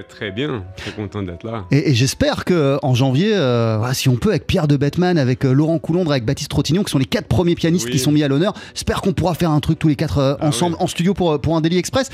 Très 0.08 0.30
bien, 0.30 0.64
très 0.76 0.92
content 0.92 1.22
d'être 1.22 1.44
là. 1.44 1.64
Et, 1.72 1.90
et 1.90 1.94
j'espère 1.94 2.44
que 2.44 2.54
euh, 2.54 2.76
en 2.82 2.94
janvier, 2.94 3.34
euh, 3.34 3.92
si 3.94 4.08
on 4.08 4.14
peut, 4.16 4.30
avec 4.30 4.46
Pierre 4.46 4.68
de 4.68 4.76
Batman, 4.76 5.18
avec 5.18 5.44
euh, 5.44 5.52
Laurent 5.52 5.78
Coulondre, 5.80 6.12
avec 6.12 6.24
Baptiste 6.24 6.50
Trottignon, 6.50 6.84
qui 6.84 6.90
sont 6.92 6.98
les 6.98 7.04
quatre 7.04 7.26
premiers 7.26 7.56
pianistes 7.56 7.86
Oui. 7.86 7.92
qui 7.92 7.98
sont 7.98 8.12
mis 8.12 8.22
à 8.22 8.28
l'honneur, 8.28 8.54
j'espère 8.74 9.00
qu'on 9.02 9.12
pourra 9.12 9.34
faire 9.34 9.50
un 9.50 9.58
truc 9.60 9.78
tous 9.80 9.88
les 9.88 9.96
quatre 9.96 10.38
Ah 10.40 10.46
ensemble 10.46 10.76
oui. 10.78 10.84
en 10.84 10.86
studio 10.86 11.14
pour, 11.14 11.40
pour 11.40 11.56
un 11.56 11.60
Daily 11.60 11.78
Express. 11.78 12.10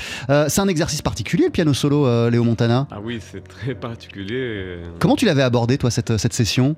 C'est 0.47 0.59
un 0.59 0.67
exercice 0.67 1.01
particulier, 1.03 1.45
le 1.45 1.51
piano 1.51 1.73
solo, 1.73 2.29
Léo 2.29 2.43
Montana. 2.43 2.87
Ah 2.91 2.97
oui, 3.03 3.19
c'est 3.21 3.47
très 3.47 3.75
particulier. 3.75 4.77
Comment 4.99 5.15
tu 5.15 5.25
l'avais 5.25 5.43
abordé, 5.43 5.77
toi, 5.77 5.91
cette, 5.91 6.17
cette 6.17 6.33
session? 6.33 6.75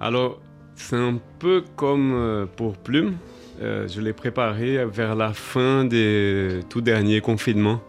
Alors, 0.00 0.40
c'est 0.76 0.96
un 0.96 1.18
peu 1.38 1.64
comme 1.76 2.46
pour 2.56 2.76
Plume. 2.76 3.14
Je 3.60 4.00
l'ai 4.00 4.12
préparé 4.12 4.84
vers 4.86 5.14
la 5.16 5.32
fin 5.32 5.84
des 5.84 6.60
tout 6.68 6.80
derniers 6.80 7.20
confinements. 7.20 7.80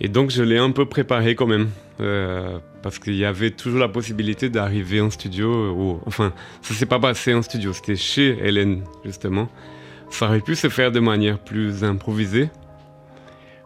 Et 0.00 0.08
donc, 0.08 0.30
je 0.30 0.42
l'ai 0.42 0.58
un 0.58 0.70
peu 0.70 0.86
préparé 0.86 1.34
quand 1.34 1.46
même. 1.46 1.68
euh, 2.00 2.58
parce 2.82 2.98
qu'il 2.98 3.16
y 3.16 3.24
avait 3.24 3.50
toujours 3.50 3.80
la 3.80 3.88
possibilité 3.88 4.48
d'arriver 4.48 5.00
en 5.00 5.10
studio. 5.10 5.72
Ou, 5.72 6.00
enfin, 6.06 6.32
ça 6.62 6.74
s'est 6.74 6.86
pas 6.86 7.00
passé 7.00 7.34
en 7.34 7.42
studio, 7.42 7.72
c'était 7.72 7.96
chez 7.96 8.38
Hélène, 8.42 8.84
justement. 9.04 9.48
Ça 10.10 10.26
aurait 10.26 10.40
pu 10.40 10.54
se 10.54 10.68
faire 10.68 10.92
de 10.92 11.00
manière 11.00 11.38
plus 11.38 11.82
improvisée. 11.82 12.48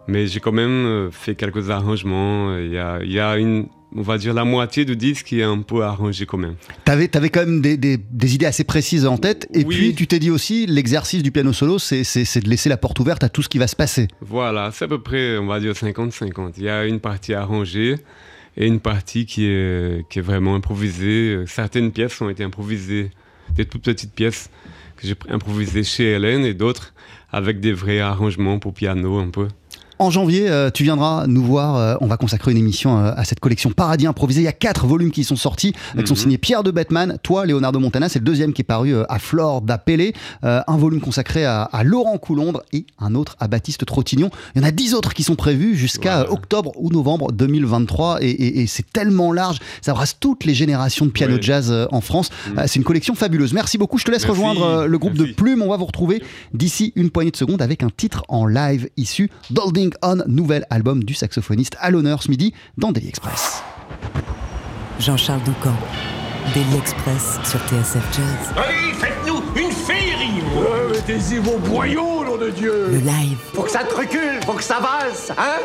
Mais 0.06 0.26
j'ai 0.26 0.40
quand 0.40 0.52
même 0.52 0.86
euh, 0.86 1.10
fait 1.10 1.34
quelques 1.34 1.70
arrangements. 1.70 2.56
Il 2.56 2.72
y 2.72 2.78
a, 2.78 3.00
il 3.02 3.12
y 3.12 3.20
a 3.20 3.36
une, 3.36 3.68
on 3.96 4.02
va 4.02 4.18
dire, 4.18 4.34
la 4.34 4.44
moitié 4.44 4.84
du 4.84 4.96
disque 4.96 5.26
qui 5.26 5.40
est 5.40 5.44
un 5.44 5.62
peu 5.62 5.82
arrangé 5.82 6.24
quand 6.26 6.38
même. 6.38 6.54
T'avais 6.84 7.14
avais 7.16 7.28
quand 7.30 7.40
même 7.40 7.60
des, 7.60 7.76
des- 7.76 7.96
des 7.98 8.34
idées 8.34 8.46
assez 8.46 8.64
précises 8.64 9.04
en 9.06 9.16
tête, 9.18 9.48
et 9.52 9.64
Oui. 9.64 9.76
puis 9.76 9.94
tu 9.94 10.06
t'es 10.06 10.18
dit 10.18 10.30
aussi, 10.30 10.66
l'exercice 10.66 11.22
du 11.22 11.30
piano 11.32 11.52
solo, 11.52 11.78
c'est 11.78 12.02
de 12.02 12.48
laisser 12.48 12.68
la 12.68 12.76
porte 12.76 13.00
ouverte 13.00 13.24
à 13.24 13.28
tout 13.28 13.42
ce 13.42 13.48
qui 13.48 13.58
va 13.58 13.66
se 13.66 13.76
passer. 13.76 14.08
Voilà, 14.20 14.70
c'est 14.72 14.84
à 14.84 14.88
peu 14.88 15.00
près, 15.02 15.38
on 15.38 15.46
va 15.46 15.58
dire 15.60 15.72
50-50. 15.72 16.52
Il 16.58 16.64
y 16.64 16.68
a 16.68 16.84
une 16.86 17.00
partie 17.00 17.34
arrangée 17.34 17.96
et 18.56 18.66
une 18.66 18.80
partie 18.80 19.26
qui 19.26 19.46
est, 19.46 20.06
qui 20.08 20.18
est 20.18 20.22
vraiment 20.22 20.54
improvisée. 20.54 21.44
Certaines 21.46 21.92
pièces 21.92 22.20
ont 22.20 22.28
été 22.28 22.44
improvisées, 22.44 23.10
des 23.54 23.64
toutes 23.64 23.82
petites 23.82 24.12
pièces 24.12 24.50
que 24.96 25.06
j'ai 25.06 25.14
improvisées 25.28 25.82
chez 25.84 26.12
Hélène 26.12 26.44
et 26.44 26.54
d'autres 26.54 26.92
avec 27.32 27.58
des 27.60 27.72
vrais 27.72 28.00
arrangements 28.00 28.58
pour 28.58 28.74
piano 28.74 29.18
un 29.18 29.30
peu. 29.30 29.48
En 30.00 30.08
janvier, 30.10 30.48
euh, 30.48 30.70
tu 30.70 30.82
viendras 30.82 31.26
nous 31.26 31.42
voir. 31.44 31.76
euh, 31.76 31.94
on 32.00 32.06
va 32.06 32.16
consacrer 32.16 32.52
une 32.52 32.56
émission 32.56 32.98
euh, 33.04 33.12
à 33.14 33.24
cette 33.24 33.38
collection 33.38 33.70
Paradis 33.70 34.06
improvisé. 34.06 34.40
Il 34.40 34.44
y 34.44 34.48
a 34.48 34.52
quatre 34.52 34.86
volumes 34.86 35.10
qui 35.10 35.24
sont 35.24 35.36
sortis, 35.36 35.72
qui 35.72 36.06
sont 36.06 36.14
Mhm. 36.14 36.20
signés 36.20 36.38
Pierre 36.38 36.62
de 36.62 36.70
Batman, 36.70 37.18
toi, 37.22 37.44
Leonardo 37.44 37.78
Montana. 37.80 38.08
C'est 38.08 38.18
le 38.18 38.24
deuxième 38.24 38.54
qui 38.54 38.62
est 38.62 38.64
paru 38.64 38.94
à 39.08 39.18
Flore 39.18 39.60
d'Apélé. 39.60 40.14
Un 40.42 40.76
volume 40.78 41.00
consacré 41.02 41.44
à, 41.44 41.64
à 41.64 41.84
Laurent 41.84 42.16
Coulondre 42.16 42.62
et 42.72 42.86
un 42.98 43.14
autre 43.14 43.36
à 43.40 43.46
Baptiste 43.46 43.84
Trottignon. 43.84 44.30
Il 44.54 44.62
y 44.62 44.64
en 44.64 44.66
a 44.66 44.70
dix 44.70 44.94
autres 44.94 45.12
qui 45.12 45.22
sont 45.22 45.34
prévus 45.36 45.76
jusqu'à 45.76 46.30
octobre 46.32 46.72
ou 46.76 46.88
novembre 46.90 47.30
2023. 47.32 48.22
Et, 48.22 48.30
et- 48.30 48.60
et 48.62 48.66
c'est 48.66 48.90
tellement 48.90 49.32
large. 49.34 49.58
Ça 49.82 49.92
brasse 49.92 50.16
toutes 50.18 50.44
les 50.46 50.54
générations 50.54 51.04
de 51.04 51.10
piano 51.10 51.36
jazz 51.42 51.74
en 51.92 52.00
France. 52.00 52.30
Mhm. 52.56 52.62
C'est 52.66 52.76
une 52.76 52.84
collection 52.84 53.14
fabuleuse. 53.14 53.52
Merci 53.52 53.76
beaucoup. 53.76 53.98
Je 53.98 54.04
te 54.06 54.10
laisse 54.10 54.24
Merci. 54.26 54.30
rejoindre 54.40 54.86
le 54.86 54.98
groupe 54.98 55.12
de. 55.14 55.26
Plume. 55.36 55.60
On 55.62 55.68
va 55.68 55.76
vous 55.76 55.84
retrouver 55.84 56.22
d'ici 56.54 56.92
une 56.96 57.10
poignée 57.10 57.30
de 57.30 57.36
secondes 57.36 57.60
avec 57.60 57.82
un 57.82 57.90
titre 57.94 58.24
en 58.28 58.46
live 58.46 58.88
issu 58.96 59.30
d'Holding 59.50 59.89
On, 60.02 60.16
nouvel 60.26 60.64
album 60.70 61.04
du 61.04 61.14
saxophoniste 61.14 61.76
à 61.80 61.90
l'honneur 61.90 62.22
ce 62.22 62.30
midi 62.30 62.54
dans 62.76 62.92
Daily 62.92 63.08
Express. 63.08 63.62
Jean-Charles 64.98 65.42
Doucan, 65.44 65.74
Daily 66.54 66.76
Express 66.76 67.38
sur 67.44 67.60
TSF 67.60 68.04
Jazz. 68.14 68.54
Allez, 68.56 68.89
Mettez-y 71.00 71.38
vos 71.38 71.56
boyaux, 71.56 72.26
nom 72.26 72.36
de 72.36 72.50
Dieu 72.50 72.88
Le 72.90 72.98
live, 72.98 73.38
Faut 73.54 73.62
que 73.62 73.70
ça 73.70 73.84
te 73.84 73.94
recule, 73.94 74.38
faut 74.44 74.52
que 74.52 74.62
ça 74.62 74.80
valse, 74.80 75.32
hein? 75.38 75.56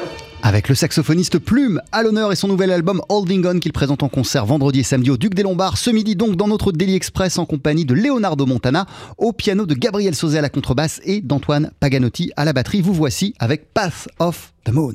Avec 0.43 0.69
le 0.69 0.75
saxophoniste 0.75 1.39
Plume 1.39 1.81
à 1.91 2.03
l'honneur 2.03 2.31
et 2.31 2.37
son 2.37 2.47
nouvel 2.47 2.71
album 2.71 3.01
Holding 3.09 3.45
On 3.45 3.59
qu'il 3.59 3.73
présente 3.73 4.01
en 4.01 4.07
concert 4.07 4.45
vendredi 4.45 4.79
et 4.79 4.83
samedi 4.83 5.11
au 5.11 5.17
Duc 5.17 5.33
des 5.33 5.43
Lombards. 5.43 5.77
Ce 5.77 5.89
midi 5.89 6.15
donc 6.15 6.37
dans 6.37 6.47
notre 6.47 6.71
Daily 6.71 6.95
Express 6.95 7.37
en 7.37 7.45
compagnie 7.45 7.83
de 7.83 7.93
Leonardo 7.93 8.45
Montana 8.45 8.85
au 9.17 9.33
piano, 9.33 9.65
de 9.65 9.73
Gabriel 9.73 10.15
Sauzet 10.15 10.37
à 10.37 10.41
la 10.41 10.49
contrebasse 10.49 11.01
et 11.03 11.19
d'Antoine 11.19 11.71
Paganotti 11.81 12.31
à 12.37 12.45
la 12.45 12.53
batterie. 12.53 12.81
Vous 12.81 12.93
voici 12.93 13.33
avec 13.37 13.73
Path 13.73 14.07
of 14.19 14.53
the 14.63 14.71
Moon. 14.71 14.93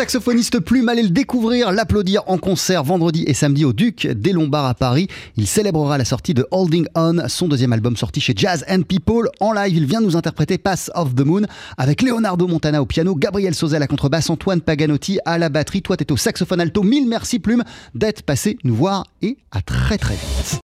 Saxophoniste 0.00 0.60
Plume, 0.60 0.88
allez 0.88 1.02
le 1.02 1.10
découvrir, 1.10 1.72
l'applaudir 1.72 2.22
en 2.26 2.38
concert 2.38 2.84
vendredi 2.84 3.22
et 3.26 3.34
samedi 3.34 3.66
au 3.66 3.74
Duc 3.74 4.06
des 4.06 4.32
Lombards 4.32 4.64
à 4.64 4.72
Paris. 4.72 5.08
Il 5.36 5.46
célébrera 5.46 5.98
la 5.98 6.06
sortie 6.06 6.32
de 6.32 6.46
Holding 6.52 6.86
On, 6.94 7.28
son 7.28 7.48
deuxième 7.48 7.74
album 7.74 7.98
sorti 7.98 8.18
chez 8.18 8.32
Jazz 8.34 8.64
and 8.66 8.80
People. 8.88 9.28
En 9.40 9.52
live, 9.52 9.76
il 9.76 9.84
vient 9.84 10.00
nous 10.00 10.16
interpréter 10.16 10.56
Pass 10.56 10.90
of 10.94 11.14
the 11.14 11.20
Moon 11.20 11.42
avec 11.76 12.00
Leonardo 12.00 12.48
Montana 12.48 12.80
au 12.80 12.86
piano, 12.86 13.14
Gabriel 13.14 13.54
Sauzet 13.54 13.76
à 13.76 13.78
la 13.78 13.86
contrebasse, 13.86 14.30
Antoine 14.30 14.62
Paganotti 14.62 15.18
à 15.26 15.36
la 15.36 15.50
batterie. 15.50 15.82
Toi, 15.82 15.98
t'es 15.98 16.10
au 16.10 16.16
saxophone 16.16 16.62
alto. 16.62 16.82
Mille 16.82 17.06
merci 17.06 17.38
Plume 17.38 17.62
d'être 17.94 18.22
passé 18.22 18.56
nous 18.64 18.74
voir 18.74 19.04
et 19.20 19.36
à 19.52 19.60
très 19.60 19.98
très 19.98 20.14
vite. 20.14 20.58